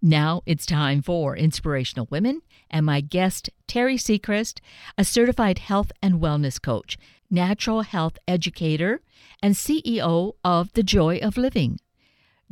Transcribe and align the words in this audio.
Now 0.00 0.42
it's 0.46 0.64
time 0.64 1.02
for 1.02 1.36
Inspirational 1.36 2.06
Women 2.08 2.42
and 2.70 2.86
my 2.86 3.00
guest, 3.00 3.50
Teri 3.66 3.98
Secrest, 3.98 4.60
a 4.96 5.04
certified 5.04 5.58
health 5.58 5.90
and 6.00 6.20
wellness 6.20 6.62
coach, 6.62 6.96
natural 7.30 7.82
health 7.82 8.16
educator, 8.28 9.00
and 9.42 9.54
CEO 9.54 10.34
of 10.44 10.72
The 10.74 10.84
Joy 10.84 11.18
of 11.18 11.36
Living. 11.36 11.80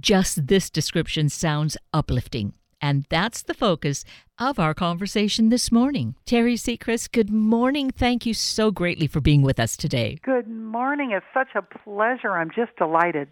Just 0.01 0.49
this 0.49 0.71
description 0.71 1.29
sounds 1.29 1.77
uplifting. 1.93 2.55
And 2.81 3.07
that's 3.09 3.43
the 3.43 3.55
focus 3.55 4.05
of 4.39 4.59
our 4.59 4.75
conversation 4.75 5.49
this 5.49 5.71
morning. 5.71 6.17
Teri 6.27 6.59
Secrest, 6.59 7.13
good 7.13 7.31
morning. 7.31 7.91
Thank 7.91 8.27
you 8.27 8.35
so 8.35 8.73
greatly 8.73 9.07
for 9.07 9.21
being 9.21 9.43
with 9.43 9.61
us 9.61 9.77
today. 9.77 10.19
Good 10.23 10.49
morning. 10.49 11.13
It's 11.13 11.25
such 11.33 11.55
a 11.55 11.63
pleasure. 11.63 12.33
I'm 12.33 12.51
just 12.51 12.75
delighted. 12.77 13.29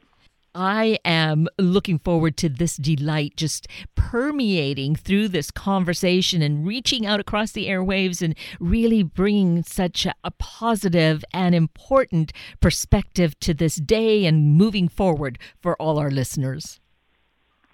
I 0.54 0.98
am 1.04 1.48
looking 1.58 1.98
forward 1.98 2.36
to 2.38 2.48
this 2.48 2.76
delight 2.76 3.34
just 3.36 3.66
permeating 3.96 4.94
through 4.94 5.28
this 5.28 5.50
conversation 5.50 6.42
and 6.42 6.64
reaching 6.66 7.04
out 7.04 7.18
across 7.18 7.52
the 7.52 7.66
airwaves 7.66 8.22
and 8.22 8.36
really 8.60 9.02
bringing 9.02 9.62
such 9.64 10.06
a, 10.06 10.14
positive 10.38 11.24
and 11.32 11.54
important 11.54 12.32
perspective 12.60 13.38
to 13.40 13.54
this 13.54 13.76
day 13.76 14.26
and 14.26 14.56
moving 14.56 14.88
forward 14.88 15.38
for 15.60 15.74
all 15.80 15.98
our 15.98 16.10
listeners. 16.10 16.80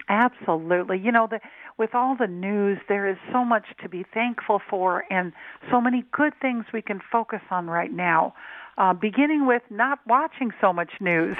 Absolutely. 0.09 0.97
You 0.99 1.11
know, 1.11 1.27
the, 1.29 1.39
with 1.77 1.93
all 1.93 2.15
the 2.19 2.27
news, 2.27 2.79
there 2.89 3.09
is 3.09 3.17
so 3.31 3.45
much 3.45 3.65
to 3.81 3.89
be 3.89 4.05
thankful 4.13 4.61
for 4.69 5.05
and 5.09 5.31
so 5.69 5.79
many 5.79 6.03
good 6.11 6.33
things 6.41 6.65
we 6.73 6.81
can 6.81 6.99
focus 7.11 7.41
on 7.49 7.67
right 7.67 7.91
now 7.91 8.33
uh, 8.81 8.93
beginning 8.93 9.45
with 9.45 9.61
not 9.69 9.99
watching 10.07 10.49
so 10.59 10.73
much 10.73 10.91
news. 10.99 11.37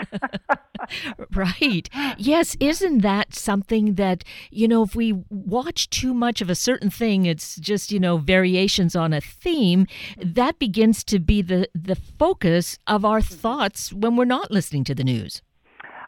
right. 1.35 1.89
Yes. 2.15 2.55
Isn't 2.59 2.99
that 2.99 3.33
something 3.33 3.95
that, 3.95 4.23
you 4.51 4.67
know, 4.67 4.83
if 4.83 4.95
we 4.95 5.23
watch 5.31 5.89
too 5.89 6.13
much 6.13 6.41
of 6.41 6.51
a 6.51 6.55
certain 6.55 6.91
thing, 6.91 7.25
it's 7.25 7.55
just, 7.55 7.91
you 7.91 7.99
know, 7.99 8.17
variations 8.17 8.95
on 8.95 9.11
a 9.11 9.19
theme, 9.21 9.87
that 10.23 10.59
begins 10.59 11.03
to 11.05 11.17
be 11.17 11.41
the, 11.41 11.67
the 11.73 11.95
focus 11.95 12.77
of 12.85 13.03
our 13.03 13.21
thoughts 13.21 13.91
when 13.91 14.15
we're 14.15 14.25
not 14.25 14.51
listening 14.51 14.83
to 14.83 14.93
the 14.93 15.03
news. 15.03 15.41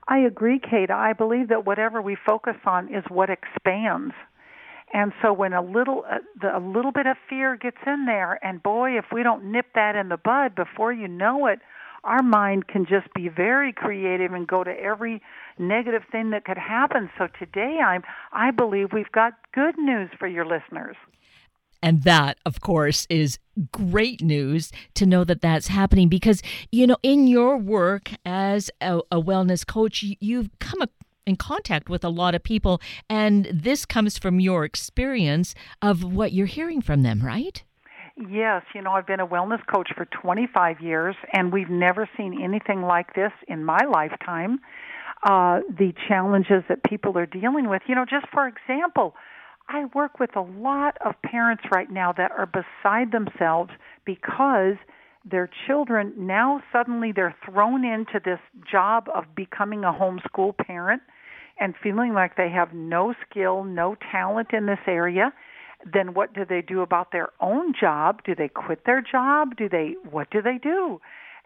I 0.07 0.19
agree, 0.19 0.59
Kate. 0.59 0.91
I 0.91 1.13
believe 1.13 1.47
that 1.47 1.65
whatever 1.65 1.99
we 1.99 2.15
focus 2.15 2.57
on 2.65 2.93
is 2.93 3.03
what 3.09 3.31
expands. 3.31 4.13
And 4.93 5.11
so 5.23 5.33
when 5.33 5.53
a 5.53 5.61
little 5.61 6.05
uh, 6.09 6.19
the, 6.39 6.55
a 6.55 6.59
little 6.59 6.91
bit 6.91 7.07
of 7.07 7.17
fear 7.27 7.57
gets 7.57 7.77
in 7.85 8.05
there, 8.05 8.39
and 8.45 8.61
boy, 8.61 8.97
if 8.97 9.05
we 9.11 9.23
don't 9.23 9.51
nip 9.51 9.65
that 9.73 9.95
in 9.95 10.09
the 10.09 10.17
bud 10.17 10.53
before 10.55 10.93
you 10.93 11.07
know 11.07 11.47
it, 11.47 11.59
our 12.03 12.21
mind 12.21 12.67
can 12.67 12.85
just 12.85 13.11
be 13.15 13.27
very 13.27 13.73
creative 13.73 14.33
and 14.33 14.47
go 14.47 14.63
to 14.63 14.71
every 14.71 15.21
negative 15.57 16.03
thing 16.11 16.29
that 16.29 16.45
could 16.45 16.59
happen. 16.59 17.09
So 17.17 17.27
today, 17.39 17.79
I'm 17.83 18.03
I 18.31 18.51
believe 18.51 18.89
we've 18.93 19.11
got 19.11 19.33
good 19.53 19.77
news 19.79 20.11
for 20.19 20.27
your 20.27 20.45
listeners. 20.45 20.95
And 21.81 22.03
that, 22.03 22.37
of 22.45 22.61
course, 22.61 23.05
is 23.09 23.39
great 23.73 24.21
news 24.21 24.71
to 24.93 25.05
know 25.05 25.25
that 25.25 25.41
that's 25.41 25.67
happening 25.67 26.07
because, 26.07 26.41
you 26.71 26.87
know, 26.87 26.95
in 27.03 27.27
your 27.27 27.57
work 27.57 28.11
as 28.25 28.71
a, 28.79 28.99
a 29.11 29.21
wellness 29.21 29.67
coach, 29.67 30.01
you've 30.21 30.49
come 30.59 30.81
in 31.25 31.35
contact 31.35 31.89
with 31.89 32.03
a 32.03 32.09
lot 32.09 32.35
of 32.35 32.43
people, 32.43 32.81
and 33.09 33.45
this 33.53 33.85
comes 33.85 34.17
from 34.17 34.39
your 34.39 34.65
experience 34.65 35.55
of 35.81 36.03
what 36.03 36.33
you're 36.33 36.45
hearing 36.45 36.81
from 36.81 37.03
them, 37.03 37.21
right? 37.21 37.63
Yes, 38.15 38.63
you 38.75 38.81
know, 38.81 38.91
I've 38.91 39.07
been 39.07 39.19
a 39.19 39.27
wellness 39.27 39.65
coach 39.73 39.89
for 39.95 40.05
25 40.05 40.81
years, 40.81 41.15
and 41.31 41.51
we've 41.51 41.69
never 41.69 42.07
seen 42.15 42.39
anything 42.43 42.83
like 42.83 43.15
this 43.15 43.31
in 43.47 43.65
my 43.65 43.79
lifetime. 43.91 44.59
Uh, 45.23 45.61
the 45.69 45.93
challenges 46.07 46.63
that 46.67 46.83
people 46.83 47.17
are 47.17 47.25
dealing 47.25 47.69
with. 47.69 47.81
You 47.87 47.95
know, 47.95 48.05
just 48.05 48.27
for 48.31 48.45
example, 48.45 49.15
I 49.69 49.85
work 49.95 50.19
with 50.19 50.35
a 50.35 50.41
lot 50.41 50.97
of 51.03 51.15
parents 51.21 51.63
right 51.71 51.89
now 51.89 52.11
that 52.11 52.31
are 52.31 52.45
beside 52.45 53.13
themselves 53.13 53.71
because 54.05 54.75
their 55.25 55.49
children 55.67 56.13
now 56.17 56.61
suddenly 56.71 57.11
they're 57.11 57.35
thrown 57.45 57.85
into 57.85 58.19
this 58.23 58.39
job 58.69 59.07
of 59.13 59.23
becoming 59.35 59.83
a 59.83 59.93
homeschool 59.93 60.57
parent 60.57 61.01
and 61.59 61.75
feeling 61.81 62.13
like 62.13 62.35
they 62.35 62.49
have 62.49 62.73
no 62.73 63.13
skill, 63.29 63.63
no 63.63 63.95
talent 64.11 64.49
in 64.53 64.65
this 64.65 64.79
area, 64.87 65.31
then 65.91 66.13
what 66.13 66.33
do 66.33 66.45
they 66.45 66.61
do 66.61 66.81
about 66.81 67.11
their 67.11 67.29
own 67.39 67.73
job? 67.79 68.21
Do 68.25 68.35
they 68.35 68.47
quit 68.47 68.85
their 68.85 69.01
job? 69.01 69.55
Do 69.57 69.69
they 69.69 69.95
what 70.09 70.29
do 70.31 70.41
they 70.41 70.57
do? 70.61 70.99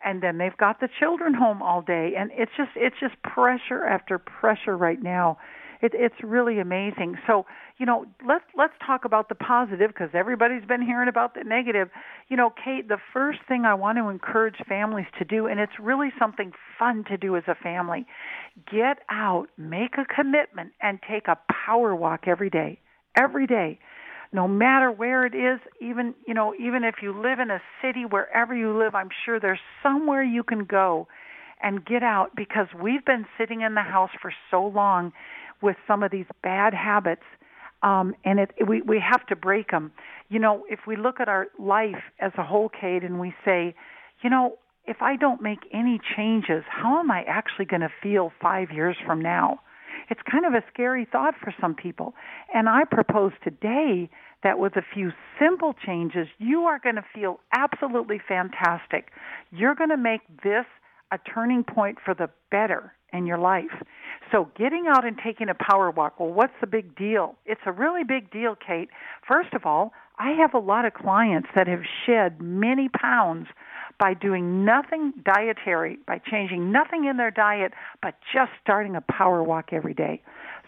And 0.03 0.21
then 0.21 0.37
they've 0.37 0.57
got 0.57 0.79
the 0.79 0.89
children 0.99 1.33
home 1.33 1.61
all 1.61 1.81
day 1.81 2.13
and 2.17 2.31
it's 2.33 2.51
just 2.55 2.71
it's 2.75 2.95
just 2.99 3.21
pressure 3.23 3.85
after 3.85 4.17
pressure 4.19 4.77
right 4.77 5.01
now. 5.01 5.37
It, 5.81 5.91
it's 5.93 6.15
really 6.23 6.59
amazing. 6.59 7.17
So, 7.27 7.45
you 7.77 7.85
know, 7.85 8.05
let's 8.27 8.45
let's 8.57 8.73
talk 8.85 9.05
about 9.05 9.29
the 9.29 9.35
positive 9.35 9.89
because 9.89 10.09
everybody's 10.13 10.65
been 10.65 10.81
hearing 10.81 11.07
about 11.07 11.35
the 11.35 11.43
negative. 11.43 11.89
You 12.27 12.37
know, 12.37 12.51
Kate, 12.63 12.87
the 12.87 12.97
first 13.13 13.39
thing 13.47 13.65
I 13.65 13.75
want 13.75 13.97
to 13.99 14.09
encourage 14.09 14.55
families 14.67 15.05
to 15.19 15.25
do, 15.25 15.45
and 15.45 15.59
it's 15.59 15.79
really 15.79 16.09
something 16.19 16.51
fun 16.79 17.03
to 17.09 17.17
do 17.17 17.35
as 17.35 17.43
a 17.47 17.55
family, 17.55 18.05
get 18.71 18.99
out, 19.09 19.47
make 19.57 19.95
a 19.97 20.05
commitment, 20.05 20.71
and 20.81 20.99
take 21.07 21.27
a 21.27 21.37
power 21.65 21.95
walk 21.95 22.27
every 22.27 22.49
day. 22.49 22.79
Every 23.15 23.47
day 23.47 23.79
no 24.33 24.47
matter 24.47 24.91
where 24.91 25.25
it 25.25 25.33
is 25.33 25.59
even 25.81 26.13
you 26.27 26.33
know 26.33 26.53
even 26.59 26.83
if 26.83 26.95
you 27.01 27.13
live 27.13 27.39
in 27.39 27.49
a 27.49 27.61
city 27.81 28.03
wherever 28.05 28.53
you 28.53 28.77
live 28.77 28.93
i'm 28.93 29.09
sure 29.25 29.39
there's 29.39 29.57
somewhere 29.81 30.21
you 30.21 30.43
can 30.43 30.65
go 30.65 31.07
and 31.61 31.85
get 31.85 32.03
out 32.03 32.35
because 32.35 32.67
we've 32.79 33.05
been 33.05 33.25
sitting 33.37 33.61
in 33.61 33.73
the 33.73 33.81
house 33.81 34.11
for 34.21 34.33
so 34.51 34.65
long 34.65 35.11
with 35.61 35.75
some 35.87 36.03
of 36.03 36.11
these 36.11 36.25
bad 36.43 36.73
habits 36.73 37.23
um, 37.83 38.15
and 38.25 38.39
it, 38.39 38.51
we 38.67 38.81
we 38.81 38.99
have 38.99 39.25
to 39.27 39.35
break 39.35 39.71
them. 39.71 39.91
You 40.29 40.39
know, 40.39 40.63
if 40.69 40.79
we 40.87 40.95
look 40.95 41.19
at 41.19 41.29
our 41.29 41.47
life 41.59 42.01
as 42.19 42.31
a 42.37 42.43
whole, 42.43 42.69
Kate, 42.69 43.03
and 43.03 43.19
we 43.19 43.33
say, 43.45 43.75
you 44.23 44.29
know, 44.29 44.57
if 44.85 45.01
I 45.01 45.15
don't 45.15 45.41
make 45.41 45.59
any 45.73 45.99
changes, 46.15 46.63
how 46.69 46.99
am 46.99 47.11
I 47.11 47.23
actually 47.27 47.65
going 47.65 47.81
to 47.81 47.91
feel 48.01 48.31
five 48.41 48.71
years 48.71 48.95
from 49.05 49.21
now? 49.21 49.59
It's 50.09 50.21
kind 50.29 50.45
of 50.45 50.53
a 50.53 50.63
scary 50.73 51.05
thought 51.11 51.35
for 51.41 51.53
some 51.59 51.75
people. 51.75 52.13
And 52.53 52.69
I 52.69 52.83
propose 52.89 53.33
today 53.43 54.09
that 54.43 54.59
with 54.59 54.75
a 54.77 54.81
few 54.93 55.11
simple 55.39 55.73
changes, 55.85 56.27
you 56.37 56.61
are 56.61 56.79
going 56.79 56.95
to 56.95 57.05
feel 57.13 57.39
absolutely 57.53 58.21
fantastic. 58.25 59.09
You're 59.51 59.75
going 59.75 59.89
to 59.89 59.97
make 59.97 60.21
this 60.43 60.65
a 61.11 61.17
turning 61.17 61.63
point 61.63 61.97
for 62.03 62.13
the 62.13 62.29
better 62.51 62.93
in 63.11 63.25
your 63.25 63.37
life. 63.37 63.83
So 64.31 64.49
getting 64.57 64.85
out 64.87 65.05
and 65.05 65.17
taking 65.23 65.49
a 65.49 65.55
power 65.55 65.89
walk, 65.89 66.19
well, 66.19 66.31
what's 66.31 66.53
the 66.59 66.67
big 66.67 66.95
deal? 66.95 67.35
It's 67.45 67.61
a 67.65 67.71
really 67.71 68.03
big 68.03 68.31
deal, 68.31 68.55
Kate. 68.55 68.89
First 69.27 69.53
of 69.53 69.65
all, 69.65 69.93
I 70.19 70.31
have 70.31 70.53
a 70.53 70.59
lot 70.59 70.85
of 70.85 70.93
clients 70.93 71.47
that 71.55 71.67
have 71.67 71.81
shed 72.05 72.41
many 72.41 72.89
pounds 72.89 73.47
by 73.99 74.13
doing 74.13 74.65
nothing 74.65 75.13
dietary, 75.23 75.97
by 76.05 76.19
changing 76.19 76.71
nothing 76.71 77.05
in 77.05 77.17
their 77.17 77.31
diet, 77.31 77.73
but 78.01 78.15
just 78.33 78.51
starting 78.61 78.95
a 78.95 79.01
power 79.01 79.43
walk 79.43 79.69
every 79.71 79.93
day. 79.93 80.21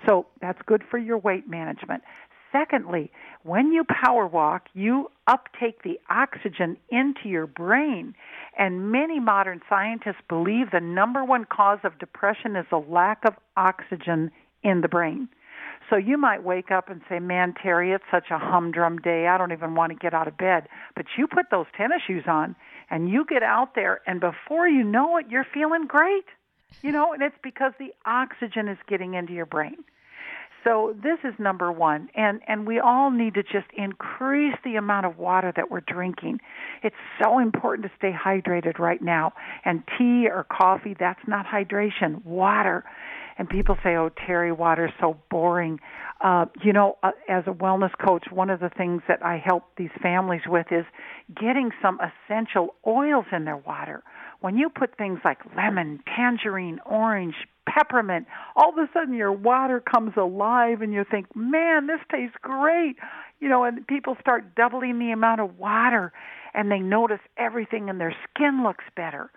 So 0.07 0.25
that's 0.41 0.59
good 0.65 0.83
for 0.89 0.97
your 0.97 1.17
weight 1.17 1.47
management. 1.47 2.03
Secondly, 2.51 3.11
when 3.43 3.71
you 3.71 3.83
power 3.83 4.25
walk, 4.25 4.67
you 4.73 5.11
uptake 5.27 5.83
the 5.83 5.99
oxygen 6.09 6.77
into 6.89 7.29
your 7.29 7.47
brain. 7.47 8.15
And 8.57 8.91
many 8.91 9.19
modern 9.19 9.61
scientists 9.69 10.21
believe 10.27 10.71
the 10.71 10.79
number 10.79 11.23
one 11.23 11.45
cause 11.45 11.79
of 11.83 11.99
depression 11.99 12.55
is 12.55 12.65
a 12.71 12.77
lack 12.77 13.23
of 13.25 13.35
oxygen 13.55 14.31
in 14.63 14.81
the 14.81 14.87
brain. 14.87 15.29
So 15.89 15.95
you 15.95 16.17
might 16.17 16.43
wake 16.43 16.71
up 16.71 16.89
and 16.89 17.01
say, 17.09 17.19
Man, 17.19 17.53
Teri, 17.53 17.95
it's 17.95 18.03
such 18.11 18.29
a 18.29 18.37
humdrum 18.37 18.99
day. 18.99 19.27
I 19.27 19.37
don't 19.37 19.51
even 19.51 19.75
want 19.75 19.91
to 19.91 19.97
get 19.97 20.13
out 20.13 20.27
of 20.27 20.37
bed. 20.37 20.67
But 20.95 21.05
you 21.17 21.27
put 21.27 21.47
those 21.49 21.65
tennis 21.75 22.01
shoes 22.05 22.25
on 22.27 22.55
and 22.91 23.09
you 23.09 23.25
get 23.25 23.43
out 23.43 23.75
there, 23.75 24.01
and 24.07 24.19
before 24.19 24.67
you 24.67 24.83
know 24.83 25.17
it, 25.17 25.27
you're 25.29 25.45
feeling 25.53 25.85
great. 25.87 26.25
You 26.81 26.91
know, 26.91 27.13
and 27.13 27.23
it's 27.23 27.35
because 27.43 27.73
the 27.79 27.93
oxygen 28.05 28.67
is 28.67 28.77
getting 28.87 29.15
into 29.15 29.33
your 29.33 29.47
brain. 29.47 29.77
So 30.63 30.95
this 31.01 31.19
is 31.23 31.33
number 31.39 31.71
one, 31.71 32.09
and 32.15 32.41
and 32.47 32.67
we 32.67 32.79
all 32.79 33.11
need 33.11 33.35
to 33.35 33.43
just 33.43 33.67
increase 33.77 34.55
the 34.63 34.75
amount 34.75 35.05
of 35.05 35.17
water 35.17 35.53
that 35.55 35.71
we're 35.71 35.81
drinking. 35.81 36.39
It's 36.83 36.95
so 37.21 37.39
important 37.39 37.87
to 37.87 37.91
stay 37.97 38.11
hydrated 38.11 38.77
right 38.77 39.01
now. 39.01 39.33
And 39.63 39.83
tea 39.97 40.27
or 40.27 40.45
coffee, 40.51 40.95
that's 40.99 41.21
not 41.27 41.45
hydration. 41.45 42.25
Water. 42.25 42.83
And 43.37 43.47
people 43.47 43.77
say, 43.83 43.95
"Oh, 43.95 44.09
Teri, 44.09 44.55
water 44.55 44.87
is 44.87 44.93
so 44.99 45.17
boring." 45.31 45.79
Uh, 46.19 46.47
you 46.61 46.73
know, 46.73 46.97
uh, 47.03 47.11
as 47.29 47.45
a 47.47 47.53
wellness 47.53 47.91
coach, 48.05 48.25
one 48.29 48.49
of 48.49 48.59
the 48.59 48.69
things 48.69 49.01
that 49.07 49.23
I 49.23 49.37
help 49.37 49.63
these 49.77 49.91
families 50.01 50.41
with 50.45 50.67
is 50.71 50.85
getting 51.33 51.71
some 51.81 51.99
essential 52.01 52.75
oils 52.85 53.25
in 53.31 53.45
their 53.45 53.55
water. 53.55 54.03
When 54.41 54.57
you 54.57 54.69
put 54.69 54.97
things 54.97 55.19
like 55.25 55.39
lemon, 55.55 56.01
tangerine, 56.15 56.79
orange, 56.85 57.35
peppermint, 57.67 58.25
all 58.55 58.69
of 58.69 58.77
a 58.77 58.89
sudden 58.93 59.13
your 59.13 59.33
water 59.33 59.79
comes 59.79 60.13
alive 60.17 60.81
and 60.81 60.93
you 60.93 61.03
think, 61.09 61.35
man, 61.35 61.87
this 61.87 61.99
tastes 62.11 62.37
great. 62.41 62.95
You 63.39 63.49
know, 63.49 63.63
and 63.63 63.85
people 63.85 64.15
start 64.19 64.55
doubling 64.55 64.99
the 64.99 65.11
amount 65.11 65.41
of 65.41 65.57
water 65.57 66.13
and 66.53 66.71
they 66.71 66.79
notice 66.79 67.19
everything 67.37 67.89
and 67.89 67.99
their 67.99 68.15
skin 68.29 68.63
looks 68.63 68.85
better. 68.95 69.31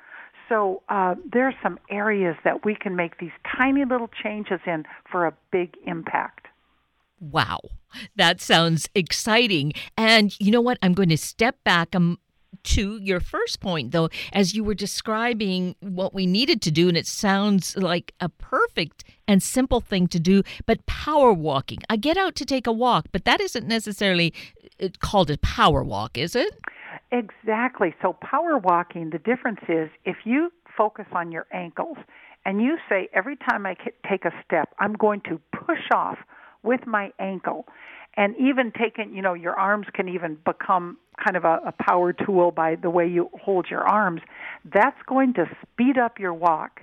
So 0.49 0.82
uh, 0.88 1.14
there's 1.32 1.55
some 1.62 1.78
areas 1.90 2.37
that 2.44 2.64
we 2.64 2.75
can 2.75 2.96
make 2.96 3.19
these 3.19 3.31
tiny 3.56 3.84
little 3.84 4.10
changes 4.22 4.60
in 4.66 4.84
for 5.10 5.26
a 5.26 5.32
big 5.50 5.75
impact. 5.87 6.46
Wow, 7.20 7.60
that 8.16 8.40
sounds 8.40 8.88
exciting. 8.94 9.72
And 9.96 10.38
you 10.40 10.50
know 10.50 10.60
what? 10.60 10.78
I'm 10.82 10.93
going 10.93 11.08
to 11.10 11.16
step 11.16 11.62
back 11.64 11.94
um, 11.94 12.19
to 12.64 12.99
your 12.99 13.20
first 13.20 13.60
point, 13.60 13.93
though, 13.93 14.08
as 14.32 14.54
you 14.54 14.64
were 14.64 14.75
describing 14.75 15.75
what 15.81 16.14
we 16.14 16.26
needed 16.26 16.62
to 16.62 16.70
do, 16.70 16.88
and 16.88 16.96
it 16.96 17.06
sounds 17.06 17.76
like 17.76 18.14
a 18.20 18.28
perfect 18.28 19.04
and 19.26 19.43
simple 19.43 19.81
thing 19.81 20.06
to 20.08 20.20
do, 20.20 20.43
but 20.66 20.84
power 20.87 21.32
walking. 21.32 21.78
I 21.88 21.96
get 21.96 22.16
out 22.16 22.34
to 22.37 22.44
take 22.44 22.66
a 22.66 22.72
walk, 22.72 23.06
but 23.12 23.25
that 23.25 23.40
isn't 23.40 23.66
necessarily 23.66 24.34
uh, 24.82 24.88
called 25.00 25.31
a 25.31 25.38
power 25.38 25.82
walk, 25.82 26.19
is 26.19 26.37
it? 26.37 26.54
Exactly. 27.10 27.94
So, 28.02 28.16
power 28.20 28.58
walking, 28.58 29.10
the 29.10 29.19
difference 29.19 29.60
is 29.69 29.90
if 30.05 30.16
you 30.25 30.50
focus 30.76 31.06
on 31.12 31.31
your 31.31 31.46
ankles 31.52 31.98
and 32.44 32.60
you 32.60 32.78
say, 32.88 33.08
every 33.14 33.37
time 33.37 33.66
I 33.66 33.76
take 34.08 34.25
a 34.25 34.32
step, 34.44 34.70
I'm 34.78 34.94
going 34.94 35.20
to 35.28 35.40
push 35.52 35.90
off 35.94 36.19
with 36.62 36.87
my 36.87 37.12
ankle. 37.19 37.66
And 38.17 38.35
even 38.37 38.73
taking, 38.73 39.14
you 39.14 39.23
know, 39.23 39.35
your 39.35 39.59
arms 39.59 39.87
can 39.94 40.09
even 40.09 40.37
become 40.44 40.99
kind 41.23 41.37
of 41.37 41.44
a, 41.44 41.61
a 41.67 41.73
power 41.73 42.12
tool 42.12 42.50
by 42.50 42.75
the 42.75 42.91
way 42.91 43.06
you 43.06 43.31
hold 43.43 43.67
your 43.70 43.82
arms. 43.82 44.20
That's 44.64 45.00
going 45.06 45.35
to 45.35 45.47
speed 45.62 45.99
up 45.99 46.19
your 46.19 46.35
walk. 46.35 46.81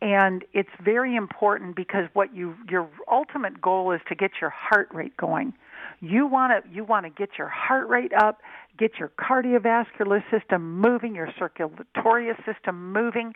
And 0.00 0.44
it's 0.52 0.70
very 0.82 1.16
important 1.16 1.74
because 1.74 2.04
what 2.12 2.34
you 2.34 2.54
your 2.70 2.88
ultimate 3.10 3.60
goal 3.60 3.90
is 3.90 4.00
to 4.08 4.14
get 4.14 4.30
your 4.40 4.50
heart 4.50 4.88
rate 4.92 5.16
going. 5.16 5.54
You 6.00 6.26
want 6.26 6.52
to 6.64 6.72
you 6.72 6.84
want 6.84 7.04
to 7.06 7.10
get 7.10 7.30
your 7.36 7.48
heart 7.48 7.88
rate 7.88 8.12
up, 8.12 8.40
get 8.78 8.92
your 9.00 9.10
cardiovascular 9.18 10.22
system 10.30 10.80
moving, 10.80 11.16
your 11.16 11.30
circulatory 11.36 12.32
system 12.46 12.92
moving, 12.92 13.34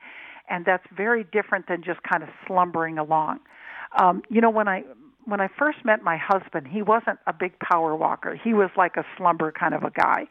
and 0.48 0.64
that's 0.64 0.86
very 0.96 1.24
different 1.24 1.66
than 1.66 1.82
just 1.82 2.00
kind 2.04 2.22
of 2.22 2.28
slumbering 2.46 2.96
along. 2.96 3.40
Um, 4.00 4.22
you 4.30 4.40
know, 4.40 4.50
when 4.50 4.68
I 4.68 4.84
when 5.24 5.40
I 5.40 5.48
first 5.58 5.84
met 5.84 6.02
my 6.02 6.16
husband, 6.16 6.68
he 6.68 6.82
wasn't 6.82 7.18
a 7.26 7.32
big 7.32 7.58
power 7.58 7.94
walker. 7.94 8.34
He 8.34 8.54
was 8.54 8.70
like 8.76 8.96
a 8.96 9.04
slumber 9.16 9.52
kind 9.52 9.74
of 9.74 9.82
a 9.82 9.90
guy. 9.90 10.26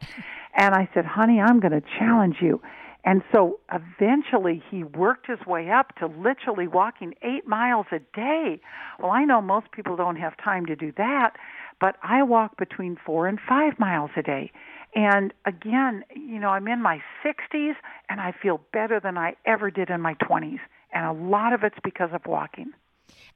And 0.54 0.74
I 0.74 0.88
said, 0.94 1.04
"Honey, 1.04 1.40
I'm 1.40 1.60
going 1.60 1.72
to 1.72 1.82
challenge 1.98 2.36
you." 2.40 2.60
And 3.04 3.22
so 3.32 3.58
eventually 3.72 4.62
he 4.70 4.84
worked 4.84 5.26
his 5.26 5.44
way 5.46 5.70
up 5.70 5.96
to 5.96 6.06
literally 6.06 6.68
walking 6.68 7.14
8 7.22 7.48
miles 7.48 7.86
a 7.90 7.98
day. 8.14 8.60
Well, 9.00 9.10
I 9.10 9.24
know 9.24 9.40
most 9.40 9.72
people 9.72 9.96
don't 9.96 10.16
have 10.16 10.36
time 10.36 10.66
to 10.66 10.76
do 10.76 10.92
that, 10.96 11.32
but 11.80 11.96
I 12.02 12.22
walk 12.22 12.56
between 12.56 12.96
4 13.04 13.26
and 13.26 13.40
5 13.40 13.78
miles 13.80 14.10
a 14.16 14.22
day. 14.22 14.52
And 14.94 15.32
again, 15.46 16.04
you 16.14 16.38
know, 16.38 16.50
I'm 16.50 16.68
in 16.68 16.80
my 16.80 17.02
60s 17.24 17.74
and 18.08 18.20
I 18.20 18.32
feel 18.40 18.60
better 18.72 19.00
than 19.00 19.18
I 19.18 19.34
ever 19.46 19.70
did 19.70 19.90
in 19.90 20.00
my 20.00 20.14
20s. 20.14 20.60
And 20.92 21.06
a 21.06 21.12
lot 21.12 21.52
of 21.54 21.64
it's 21.64 21.78
because 21.82 22.10
of 22.12 22.26
walking 22.26 22.72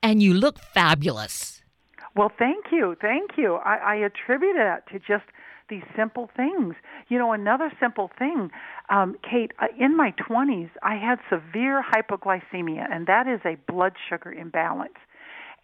and 0.02 0.22
you 0.22 0.34
look 0.34 0.58
fabulous. 0.58 1.62
Well, 2.14 2.32
thank 2.38 2.66
you. 2.72 2.96
Thank 3.00 3.32
you. 3.36 3.56
I, 3.56 3.76
I 3.76 3.94
attribute 3.96 4.56
that 4.56 4.88
to 4.88 4.98
just 4.98 5.24
these 5.68 5.82
simple 5.96 6.30
things. 6.36 6.74
You 7.08 7.18
know, 7.18 7.32
another 7.32 7.72
simple 7.80 8.10
thing, 8.18 8.50
um, 8.88 9.16
Kate, 9.28 9.52
uh, 9.60 9.66
in 9.78 9.96
my 9.96 10.14
20s, 10.28 10.70
I 10.82 10.94
had 10.94 11.18
severe 11.28 11.82
hypoglycemia, 11.82 12.86
and 12.90 13.06
that 13.06 13.26
is 13.26 13.40
a 13.44 13.56
blood 13.70 13.94
sugar 14.08 14.32
imbalance. 14.32 14.94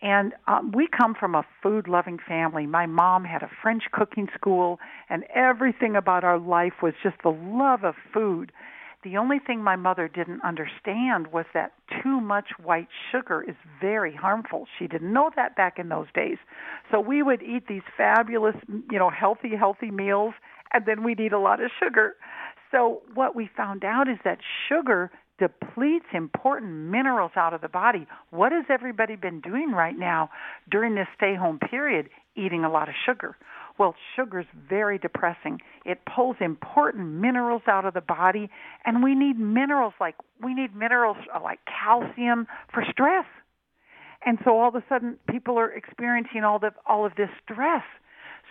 And 0.03 0.35
um, 0.49 0.73
we 0.73 0.89
come 0.89 1.15
from 1.15 1.37
a 1.37 1.45
food 1.63 1.87
loving 1.87 2.19
family. 2.19 2.67
My 2.67 2.87
mom 2.87 3.25
had 3.25 3.43
a 3.43 3.51
French 3.63 3.85
cooking 3.93 4.29
school, 4.35 4.81
and 5.09 5.23
everything 5.33 5.95
about 5.95 6.25
our 6.25 6.39
life 6.39 6.83
was 6.83 6.95
just 7.03 7.17
the 7.23 7.31
love 7.31 7.85
of 7.85 7.95
food. 8.13 8.51
The 9.05 9.17
only 9.17 9.39
thing 9.41 9.63
my 9.63 9.75
mother 9.75 10.07
didn't 10.07 10.43
understand 10.43 11.33
was 11.33 11.45
that 11.55 11.73
too 12.03 12.21
much 12.21 12.51
white 12.63 12.89
sugar 13.11 13.43
is 13.43 13.57
very 13.81 14.15
harmful. 14.15 14.67
She 14.79 14.87
didn't 14.87 15.13
know 15.13 15.31
that 15.35 15.57
back 15.57 15.79
in 15.79 15.89
those 15.89 16.07
days. 16.15 16.39
So 16.91 17.01
we 17.01 17.23
would 17.23 17.43
eat 17.43 17.67
these 17.69 17.83
fabulous, 17.97 18.55
you 18.91 18.99
know, 18.99 19.11
healthy, 19.11 19.57
healthy 19.59 19.91
meals, 19.91 20.35
and 20.73 20.87
then 20.87 21.03
we'd 21.03 21.19
eat 21.19 21.33
a 21.33 21.39
lot 21.39 21.63
of 21.63 21.71
sugar. 21.83 22.15
So 22.71 23.03
what 23.15 23.35
we 23.35 23.51
found 23.57 23.85
out 23.85 24.09
is 24.09 24.19
that 24.25 24.39
sugar 24.69 25.11
depletes 25.39 26.07
important 26.15 26.71
minerals 26.73 27.33
out 27.35 27.53
of 27.53 27.61
the 27.61 27.69
body. 27.69 28.07
What 28.31 28.53
has 28.53 28.65
everybody 28.71 29.17
been 29.17 29.41
doing 29.41 29.73
right 29.73 29.99
now 29.99 30.31
during 30.71 30.95
this 30.95 31.09
stay 31.17 31.35
home 31.35 31.59
period? 31.59 32.09
Eating 32.37 32.65
a 32.65 32.71
lot 32.71 32.89
of 32.89 32.95
sugar. 33.05 33.37
Well, 33.79 33.95
sugar's 34.17 34.47
very 34.69 34.99
depressing. 34.99 35.61
It 35.85 36.01
pulls 36.05 36.37
important 36.41 37.09
minerals 37.09 37.63
out 37.67 37.85
of 37.85 37.95
the 37.95 38.01
body, 38.01 38.51
and 38.85 39.03
we 39.03 39.15
need 39.15 39.39
minerals 39.39 39.95
like 40.01 40.17
we 40.41 40.55
need 40.55 40.75
minerals 40.75 41.17
like 41.43 41.61
calcium 41.67 42.47
for 42.73 42.85
stress. 42.91 43.27
And 44.25 44.39
so 44.45 44.59
all 44.59 44.69
of 44.69 44.75
a 44.75 44.85
sudden, 44.89 45.19
people 45.29 45.59
are 45.59 45.71
experiencing 45.71 46.45
all 46.45 46.59
the 46.59 46.73
all 46.87 47.05
of 47.05 47.15
this 47.17 47.31
stress. 47.43 47.85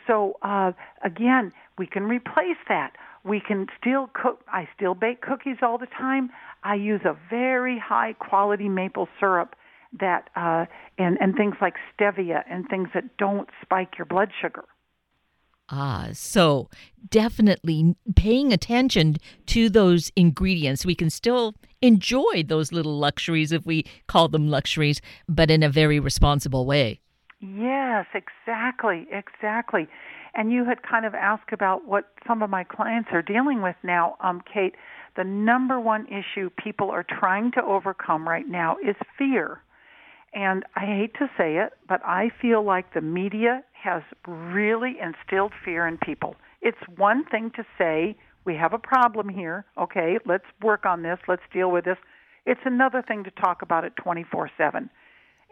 So 0.07 0.37
uh, 0.41 0.71
again, 1.03 1.51
we 1.77 1.87
can 1.87 2.03
replace 2.03 2.57
that. 2.67 2.93
We 3.23 3.39
can 3.39 3.67
still 3.79 4.09
cook. 4.13 4.41
I 4.47 4.67
still 4.75 4.95
bake 4.95 5.21
cookies 5.21 5.57
all 5.61 5.77
the 5.77 5.87
time. 5.87 6.31
I 6.63 6.75
use 6.75 7.01
a 7.05 7.15
very 7.29 7.79
high 7.79 8.13
quality 8.13 8.67
maple 8.67 9.07
syrup 9.19 9.55
that 9.99 10.29
uh, 10.35 10.65
and 10.97 11.17
and 11.21 11.35
things 11.35 11.55
like 11.61 11.75
stevia 11.93 12.43
and 12.49 12.67
things 12.67 12.89
that 12.93 13.17
don't 13.17 13.49
spike 13.61 13.97
your 13.97 14.05
blood 14.05 14.31
sugar. 14.41 14.63
Ah, 15.73 16.09
so 16.11 16.69
definitely 17.09 17.95
paying 18.15 18.51
attention 18.51 19.15
to 19.45 19.69
those 19.69 20.11
ingredients. 20.17 20.85
We 20.85 20.95
can 20.95 21.09
still 21.09 21.55
enjoy 21.81 22.43
those 22.45 22.73
little 22.73 22.97
luxuries, 22.99 23.53
if 23.53 23.65
we 23.65 23.85
call 24.07 24.27
them 24.27 24.49
luxuries, 24.49 25.01
but 25.29 25.49
in 25.49 25.63
a 25.63 25.69
very 25.69 25.99
responsible 25.99 26.65
way. 26.65 26.99
Yes, 27.39 28.05
exactly, 28.13 29.07
exactly. 29.11 29.87
And 30.33 30.51
you 30.51 30.65
had 30.65 30.83
kind 30.83 31.05
of 31.05 31.15
asked 31.15 31.51
about 31.53 31.87
what 31.87 32.09
some 32.27 32.43
of 32.43 32.49
my 32.49 32.63
clients 32.63 33.09
are 33.13 33.21
dealing 33.21 33.61
with 33.61 33.75
now, 33.81 34.17
um, 34.19 34.41
Kate. 34.53 34.75
The 35.15 35.23
number 35.23 35.79
one 35.79 36.05
issue 36.07 36.49
people 36.51 36.89
are 36.91 37.03
trying 37.03 37.51
to 37.53 37.63
overcome 37.63 38.27
right 38.27 38.47
now 38.47 38.77
is 38.85 38.95
fear. 39.17 39.61
And 40.33 40.63
I 40.75 40.85
hate 40.85 41.13
to 41.15 41.29
say 41.37 41.57
it, 41.57 41.73
but 41.89 42.01
I 42.05 42.29
feel 42.41 42.63
like 42.63 42.93
the 42.93 43.01
media 43.01 43.63
has 43.83 44.03
really 44.27 44.95
instilled 45.01 45.53
fear 45.63 45.87
in 45.87 45.97
people. 45.97 46.35
It's 46.61 46.77
one 46.97 47.25
thing 47.25 47.51
to 47.55 47.63
say, 47.77 48.15
we 48.45 48.55
have 48.55 48.73
a 48.73 48.79
problem 48.79 49.29
here, 49.29 49.65
okay, 49.77 50.17
let's 50.25 50.45
work 50.61 50.85
on 50.85 51.03
this, 51.03 51.19
let's 51.27 51.43
deal 51.53 51.71
with 51.71 51.85
this. 51.85 51.97
It's 52.45 52.61
another 52.65 53.03
thing 53.07 53.23
to 53.23 53.31
talk 53.31 53.61
about 53.61 53.83
it 53.83 53.93
24 53.97 54.49
7. 54.57 54.89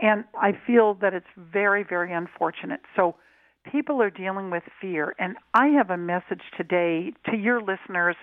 And 0.01 0.23
I 0.33 0.53
feel 0.65 0.95
that 1.01 1.13
it's 1.13 1.27
very, 1.37 1.83
very 1.83 2.13
unfortunate. 2.13 2.79
So 2.95 3.15
people 3.71 4.01
are 4.01 4.09
dealing 4.09 4.49
with 4.49 4.63
fear. 4.81 5.13
And 5.19 5.35
I 5.53 5.67
have 5.67 5.89
a 5.89 5.97
message 5.97 6.41
today 6.57 7.13
to 7.29 7.35
your 7.35 7.61
listeners. 7.61 8.15